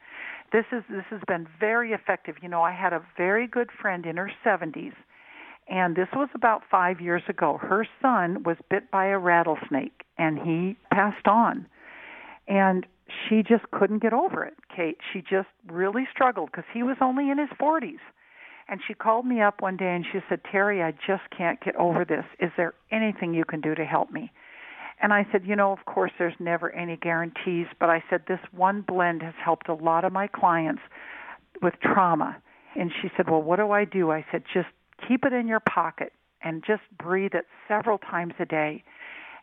This 0.52 0.64
is 0.72 0.84
this 0.88 1.04
has 1.10 1.20
been 1.26 1.48
very 1.58 1.92
effective. 1.92 2.36
You 2.40 2.48
know, 2.48 2.62
I 2.62 2.72
had 2.72 2.92
a 2.92 3.02
very 3.16 3.46
good 3.46 3.70
friend 3.80 4.06
in 4.06 4.16
her 4.16 4.30
70s 4.44 4.94
and 5.68 5.96
this 5.96 6.08
was 6.14 6.28
about 6.34 6.62
5 6.70 7.00
years 7.00 7.22
ago. 7.28 7.58
Her 7.60 7.86
son 8.00 8.44
was 8.44 8.56
bit 8.70 8.90
by 8.90 9.06
a 9.06 9.18
rattlesnake 9.18 10.02
and 10.16 10.38
he 10.38 10.76
passed 10.92 11.26
on. 11.26 11.66
And 12.46 12.86
she 13.28 13.42
just 13.42 13.70
couldn't 13.70 14.02
get 14.02 14.12
over 14.12 14.44
it, 14.44 14.54
Kate. 14.74 14.98
She 15.12 15.20
just 15.20 15.48
really 15.66 16.06
struggled 16.12 16.50
because 16.50 16.64
he 16.72 16.82
was 16.82 16.96
only 17.00 17.30
in 17.30 17.38
his 17.38 17.50
40s. 17.60 18.00
And 18.68 18.80
she 18.86 18.94
called 18.94 19.26
me 19.26 19.40
up 19.40 19.62
one 19.62 19.76
day 19.76 19.94
and 19.94 20.04
she 20.12 20.18
said, 20.28 20.40
Teri, 20.52 20.84
I 20.84 20.92
just 21.06 21.22
can't 21.36 21.62
get 21.64 21.76
over 21.76 22.04
this. 22.04 22.24
Is 22.40 22.50
there 22.56 22.74
anything 22.90 23.32
you 23.32 23.44
can 23.44 23.60
do 23.60 23.74
to 23.76 23.84
help 23.84 24.10
me? 24.10 24.32
And 25.00 25.12
I 25.12 25.26
said, 25.30 25.42
you 25.46 25.54
know, 25.54 25.72
of 25.72 25.84
course, 25.84 26.10
there's 26.18 26.34
never 26.40 26.72
any 26.72 26.96
guarantees, 26.96 27.66
but 27.78 27.90
I 27.90 28.02
said, 28.08 28.22
this 28.26 28.40
one 28.50 28.80
blend 28.80 29.22
has 29.22 29.34
helped 29.42 29.68
a 29.68 29.74
lot 29.74 30.04
of 30.04 30.12
my 30.12 30.26
clients 30.26 30.82
with 31.62 31.74
trauma. 31.82 32.36
And 32.74 32.90
she 33.02 33.08
said, 33.16 33.30
well, 33.30 33.42
what 33.42 33.56
do 33.56 33.70
I 33.70 33.84
do? 33.84 34.10
I 34.10 34.24
said, 34.32 34.42
just 34.52 34.68
keep 35.06 35.24
it 35.24 35.32
in 35.32 35.46
your 35.46 35.60
pocket 35.60 36.12
and 36.42 36.64
just 36.66 36.82
breathe 36.98 37.34
it 37.34 37.44
several 37.68 37.98
times 37.98 38.34
a 38.38 38.46
day. 38.46 38.82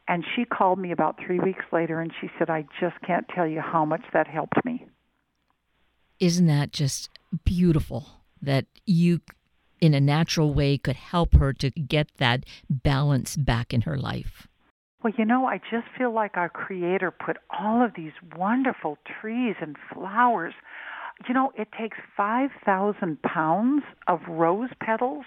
And 0.08 0.26
she 0.36 0.46
called 0.46 0.80
me 0.80 0.92
about 0.92 1.18
three 1.26 1.40
weeks 1.40 1.66
later 1.72 2.00
and 2.00 2.12
she 2.20 2.30
said, 2.38 2.50
I 2.50 2.66
just 2.80 2.96
can't 3.06 3.26
tell 3.34 3.48
you 3.48 3.62
how 3.62 3.86
much 3.86 4.04
that 4.14 4.28
helped 4.28 4.64
me. 4.66 4.86
Isn't 6.20 6.48
that 6.48 6.72
just 6.72 7.10
beautiful? 7.46 8.24
that 8.44 8.66
you 8.86 9.22
in 9.82 9.94
a 9.94 10.00
natural 10.00 10.54
way 10.54 10.78
could 10.78 10.96
help 10.96 11.34
her 11.36 11.52
to 11.54 11.70
get 11.72 12.08
that 12.18 12.46
balance 12.70 13.36
back 13.36 13.74
in 13.74 13.82
her 13.82 13.98
life? 13.98 14.48
Well, 15.04 15.14
you 15.18 15.26
know, 15.26 15.46
I 15.46 15.58
just 15.58 15.88
feel 15.98 16.14
like 16.14 16.38
our 16.38 16.50
Creator 16.50 17.12
put 17.12 17.38
all 17.50 17.84
of 17.84 17.92
these 17.96 18.14
wonderful 18.38 18.98
trees 19.20 19.56
and 19.60 19.76
flowers. 19.92 20.54
You 21.28 21.34
know, 21.34 21.52
it 21.58 21.68
takes 21.78 21.98
5,000 22.16 23.22
pounds 23.22 23.84
of 24.08 24.22
rose 24.28 24.70
petals 24.80 25.26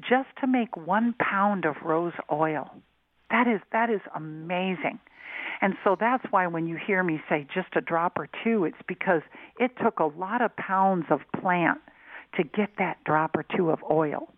just 0.00 0.28
to 0.40 0.46
make 0.46 0.76
one 0.76 1.14
pound 1.18 1.64
of 1.64 1.76
rose 1.82 2.12
oil. 2.30 2.70
That 3.30 3.46
is 3.46 3.60
that 3.72 3.90
is 3.90 4.00
amazing. 4.14 4.98
And 5.60 5.74
so 5.82 5.96
that's 5.98 6.24
why 6.30 6.46
when 6.46 6.66
you 6.66 6.76
hear 6.76 7.02
me 7.02 7.20
say 7.28 7.46
just 7.52 7.68
a 7.74 7.80
drop 7.80 8.18
or 8.18 8.28
two, 8.44 8.64
it's 8.64 8.76
because 8.86 9.22
it 9.58 9.72
took 9.82 9.98
a 9.98 10.04
lot 10.04 10.40
of 10.40 10.54
pounds 10.56 11.06
of 11.10 11.20
plant 11.40 11.78
to 12.36 12.44
get 12.44 12.70
that 12.78 13.02
drop 13.04 13.36
or 13.36 13.44
two 13.56 13.70
of 13.70 13.80
oil. 13.90 14.32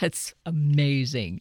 That's 0.00 0.34
amazing. 0.44 1.40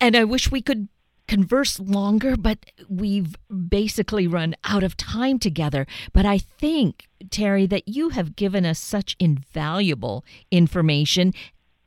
And 0.00 0.16
I 0.16 0.24
wish 0.24 0.50
we 0.50 0.62
could 0.62 0.88
converse 1.26 1.80
longer, 1.80 2.36
but 2.36 2.58
we've 2.88 3.34
basically 3.68 4.26
run 4.26 4.54
out 4.64 4.82
of 4.82 4.96
time 4.96 5.38
together. 5.38 5.86
But 6.12 6.24
I 6.24 6.38
think, 6.38 7.08
Teri, 7.24 7.68
that 7.68 7.88
you 7.88 8.10
have 8.10 8.36
given 8.36 8.64
us 8.64 8.78
such 8.78 9.16
invaluable 9.18 10.24
information 10.50 11.34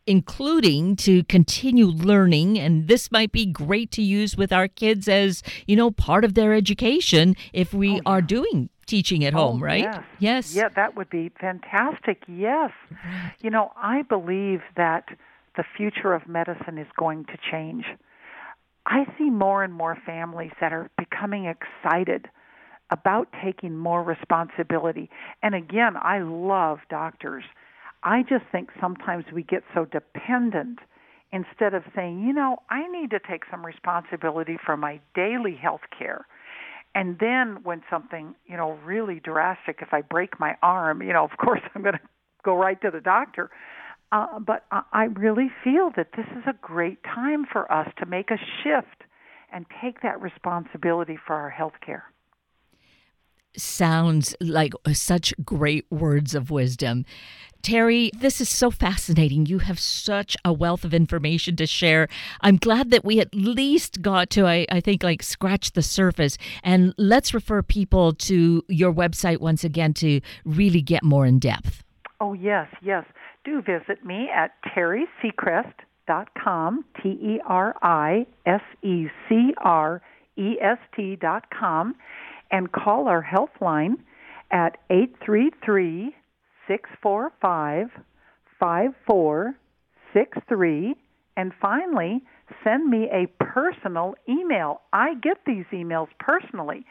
including 0.10 0.96
to 0.96 1.24
continue 1.26 1.86
learning 1.86 2.58
and 2.58 2.88
this 2.88 3.12
might 3.12 3.32
be 3.32 3.46
great 3.46 3.92
to 3.92 4.02
use 4.02 4.36
with 4.36 4.52
our 4.52 4.68
kids 4.68 5.08
as 5.08 5.44
you 5.68 5.76
know 5.76 5.92
part 5.92 6.26
of 6.26 6.34
their 6.34 6.52
education 6.52 7.36
if 7.54 7.76
we 7.76 7.92
oh, 7.92 7.94
yeah. 7.94 8.02
are 8.08 8.22
doing 8.22 8.70
teaching 8.88 9.24
at 9.24 9.36
oh, 9.36 9.38
home 9.38 9.62
oh, 9.62 9.66
right? 9.68 9.84
yes. 9.84 10.04
yes. 10.18 10.56
Yeah 10.56 10.70
that 10.76 10.96
would 10.98 11.12
be 11.12 11.30
fantastic. 11.40 12.24
Yes. 12.28 12.72
You 13.40 13.52
know 13.52 13.72
i 13.78 14.02
believe 14.02 14.62
that 14.76 15.06
the 15.56 15.64
future 15.78 16.14
of 16.14 16.28
medicine 16.28 16.80
is 16.80 16.88
going 16.98 17.26
to 17.26 17.38
change. 17.52 17.86
I 18.88 19.06
see 19.16 19.30
more 19.30 19.64
and 19.64 19.74
more 19.74 19.96
families 20.06 20.52
that 20.60 20.74
are 20.74 20.90
becoming 20.98 21.46
excited 21.46 22.30
about 22.90 23.28
taking 23.44 23.78
more 23.78 24.02
responsibility. 24.02 25.12
And 25.44 25.54
again 25.54 25.94
i 26.02 26.18
love 26.20 26.80
doctors 26.90 27.44
I 28.04 28.24
just 28.24 28.46
think 28.52 28.70
sometimes 28.80 29.26
we 29.34 29.44
get 29.44 29.64
so 29.74 29.86
dependent 29.86 30.80
instead 31.32 31.74
of 31.74 31.84
saying, 31.96 32.22
you 32.22 32.34
know, 32.34 32.58
I 32.70 32.88
need 32.88 33.12
to 33.12 33.20
take 33.20 33.44
some 33.52 33.66
responsibility 33.66 34.58
for 34.66 34.78
my 34.78 35.00
daily 35.14 35.56
health 35.56 35.82
care. 35.98 36.26
And 36.96 37.20
then 37.20 37.60
when 37.64 37.84
something, 37.90 38.36
you 38.48 38.58
know, 38.58 38.80
really 38.84 39.20
drastic, 39.20 39.80
if 39.82 39.94
I 39.94 40.02
break 40.02 40.40
my 40.40 40.56
arm, 40.64 41.04
you 41.04 41.14
know, 41.14 41.24
of 41.24 41.32
course 41.38 41.62
I'm 41.76 41.84
going 41.84 41.96
to 41.96 42.02
go 42.44 42.56
right 42.56 42.82
to 42.82 42.90
the 42.90 43.02
doctor. 43.02 43.52
Uh, 44.12 44.40
but 44.40 44.66
I 44.72 45.04
really 45.04 45.52
feel 45.64 45.92
that 45.96 46.08
this 46.18 46.26
is 46.36 46.44
a 46.48 46.54
great 46.62 47.04
time 47.04 47.46
for 47.52 47.72
us 47.72 47.88
to 48.00 48.08
make 48.08 48.32
a 48.32 48.38
shift 48.64 49.04
and 49.54 49.68
take 49.84 50.02
that 50.02 50.20
responsibility 50.20 51.18
for 51.28 51.36
our 51.36 51.52
health 51.52 51.74
care 51.86 52.06
sounds 53.58 54.36
like 54.40 54.74
such 54.94 55.34
great 55.44 55.88
words 55.90 56.36
of 56.36 56.52
wisdom. 56.52 57.06
Teri, 57.62 58.10
this 58.18 58.40
is 58.40 58.48
so 58.48 58.72
fascinating. 58.72 59.46
You 59.46 59.60
have 59.60 59.78
such 59.80 60.38
a 60.46 60.54
wealth 60.54 60.86
of 60.86 60.94
information 60.94 61.58
to 61.58 61.66
share. 61.66 62.08
I'm 62.40 62.56
glad 62.56 62.90
that 62.92 63.04
we 63.04 63.20
at 63.20 63.36
least 63.36 64.02
got 64.02 64.30
to, 64.32 64.48
I, 64.48 64.66
I 64.72 64.80
think, 64.80 65.04
like 65.04 65.22
scratch 65.22 65.74
the 65.74 65.82
surface. 65.82 66.38
And 66.64 66.94
let's 66.98 67.34
refer 67.34 67.62
people 67.62 68.14
to 68.14 68.64
your 68.70 68.94
website 68.94 69.40
once 69.40 69.66
again 69.66 69.94
to 69.96 70.22
really 70.46 70.82
get 70.82 71.04
more 71.04 71.26
in 71.26 71.40
depth. 71.40 71.84
Oh, 72.22 72.32
yes, 72.34 72.68
yes. 72.82 73.04
Do 73.44 73.62
visit 73.62 74.06
me 74.06 74.30
at 74.34 74.52
terisecrest.com, 74.76 76.86
T 77.02 77.10
E 77.10 77.42
R 77.46 77.76
I 77.82 78.26
S 78.46 78.62
E 78.84 79.08
C 79.28 79.54
R 79.58 80.02
E 80.38 80.56
S 80.62 80.78
T.com 80.96 81.96
and 82.52 82.72
call 82.72 83.08
our 83.08 83.22
health 83.22 83.52
line 83.62 83.98
at 84.52 84.78
833 84.90 86.16
645 86.68 87.88
5463. 88.60 90.96
And 91.38 91.54
finally, 91.62 92.24
send 92.64 92.90
me 92.90 93.08
a 93.12 93.28
personal 93.44 94.16
email. 94.28 94.82
I 94.92 95.14
get 95.16 95.38
these 95.46 95.66
emails 95.72 96.08
personally. 96.20 96.86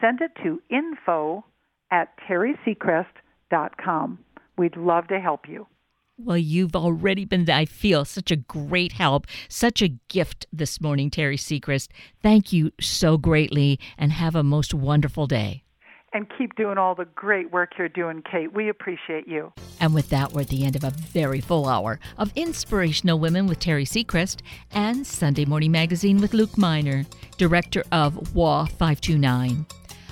Send 0.00 0.20
it 0.20 0.32
to 0.42 0.60
info 0.68 1.44
at 1.90 2.08
terisecrest.com. 2.28 4.18
We'd 4.58 4.76
love 4.76 5.06
to 5.08 5.18
help 5.20 5.48
you. 5.48 5.66
Well, 6.24 6.38
you've 6.38 6.76
already 6.76 7.24
been, 7.24 7.50
I 7.50 7.64
feel, 7.64 8.04
such 8.04 8.30
a 8.30 8.36
great 8.36 8.92
help, 8.92 9.26
such 9.48 9.82
a 9.82 9.88
gift 10.08 10.46
this 10.52 10.80
morning, 10.80 11.10
Teri 11.10 11.38
Secrest. 11.38 11.90
Thank 12.22 12.52
you 12.52 12.70
so 12.80 13.18
greatly 13.18 13.80
and 13.98 14.12
have 14.12 14.36
a 14.36 14.44
most 14.44 14.72
wonderful 14.72 15.26
day. 15.26 15.64
And 16.14 16.26
keep 16.38 16.54
doing 16.56 16.78
all 16.78 16.94
the 16.94 17.06
great 17.06 17.50
work 17.50 17.72
you're 17.78 17.88
doing, 17.88 18.22
Kate. 18.30 18.54
We 18.54 18.68
appreciate 18.68 19.26
you. 19.26 19.52
And 19.80 19.94
with 19.94 20.10
that, 20.10 20.32
we're 20.32 20.42
at 20.42 20.48
the 20.48 20.64
end 20.64 20.76
of 20.76 20.84
a 20.84 20.90
very 20.90 21.40
full 21.40 21.66
hour 21.66 21.98
of 22.18 22.30
Inspirational 22.36 23.18
Women 23.18 23.46
with 23.46 23.58
Teri 23.58 23.88
Secrest 23.88 24.42
and 24.72 25.04
Sunday 25.04 25.46
Morning 25.46 25.72
Magazine 25.72 26.18
with 26.18 26.34
Luke 26.34 26.56
Miner, 26.56 27.04
director 27.36 27.82
of 27.90 28.34
WA 28.34 28.66
529. 28.66 29.66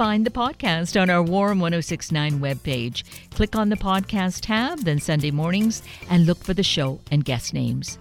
find 0.00 0.24
the 0.24 0.30
podcast 0.30 0.98
on 0.98 1.10
our 1.10 1.22
Warm 1.22 1.60
1069 1.60 2.40
webpage. 2.40 3.02
Click 3.34 3.54
on 3.54 3.68
the 3.68 3.76
podcast 3.76 4.40
tab, 4.40 4.78
then 4.78 4.98
Sunday 4.98 5.30
mornings, 5.30 5.82
and 6.08 6.24
look 6.24 6.42
for 6.42 6.54
the 6.54 6.62
show 6.62 6.98
and 7.10 7.22
guest 7.22 7.52
names. 7.52 7.98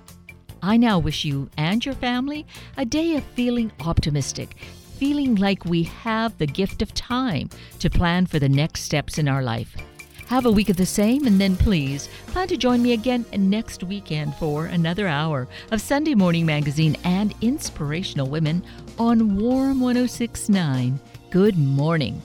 I 0.63 0.77
now 0.77 0.97
wish 0.97 1.25
you 1.25 1.49
and 1.57 1.85
your 1.85 1.95
family 1.95 2.47
a 2.77 2.85
day 2.85 3.17
of 3.17 3.25
feeling 3.25 3.69
optimistic, 3.81 4.55
feeling 4.97 5.35
like 5.35 5.65
we 5.65 5.83
have 5.83 6.37
the 6.37 6.47
gift 6.47 6.81
of 6.81 6.93
time 6.93 7.49
to 7.79 7.89
plan 7.89 8.27
for 8.27 8.39
the 8.39 8.47
next 8.47 8.83
steps 8.83 9.17
in 9.17 9.27
our 9.27 9.43
life. 9.43 9.75
Have 10.27 10.45
a 10.45 10.51
week 10.51 10.69
of 10.69 10.77
the 10.77 10.85
same, 10.85 11.27
and 11.27 11.41
then 11.41 11.57
please 11.57 12.07
plan 12.27 12.47
to 12.47 12.55
join 12.55 12.81
me 12.81 12.93
again 12.93 13.25
next 13.33 13.83
weekend 13.83 14.35
for 14.35 14.67
another 14.67 15.09
hour 15.09 15.49
of 15.71 15.81
Sunday 15.81 16.15
Morning 16.15 16.45
Magazine 16.45 16.95
and 17.03 17.35
Inspirational 17.41 18.29
Women 18.29 18.63
on 18.97 19.35
Warm 19.35 19.81
1069 19.81 20.97
Good 21.31 21.59
morning. 21.59 22.23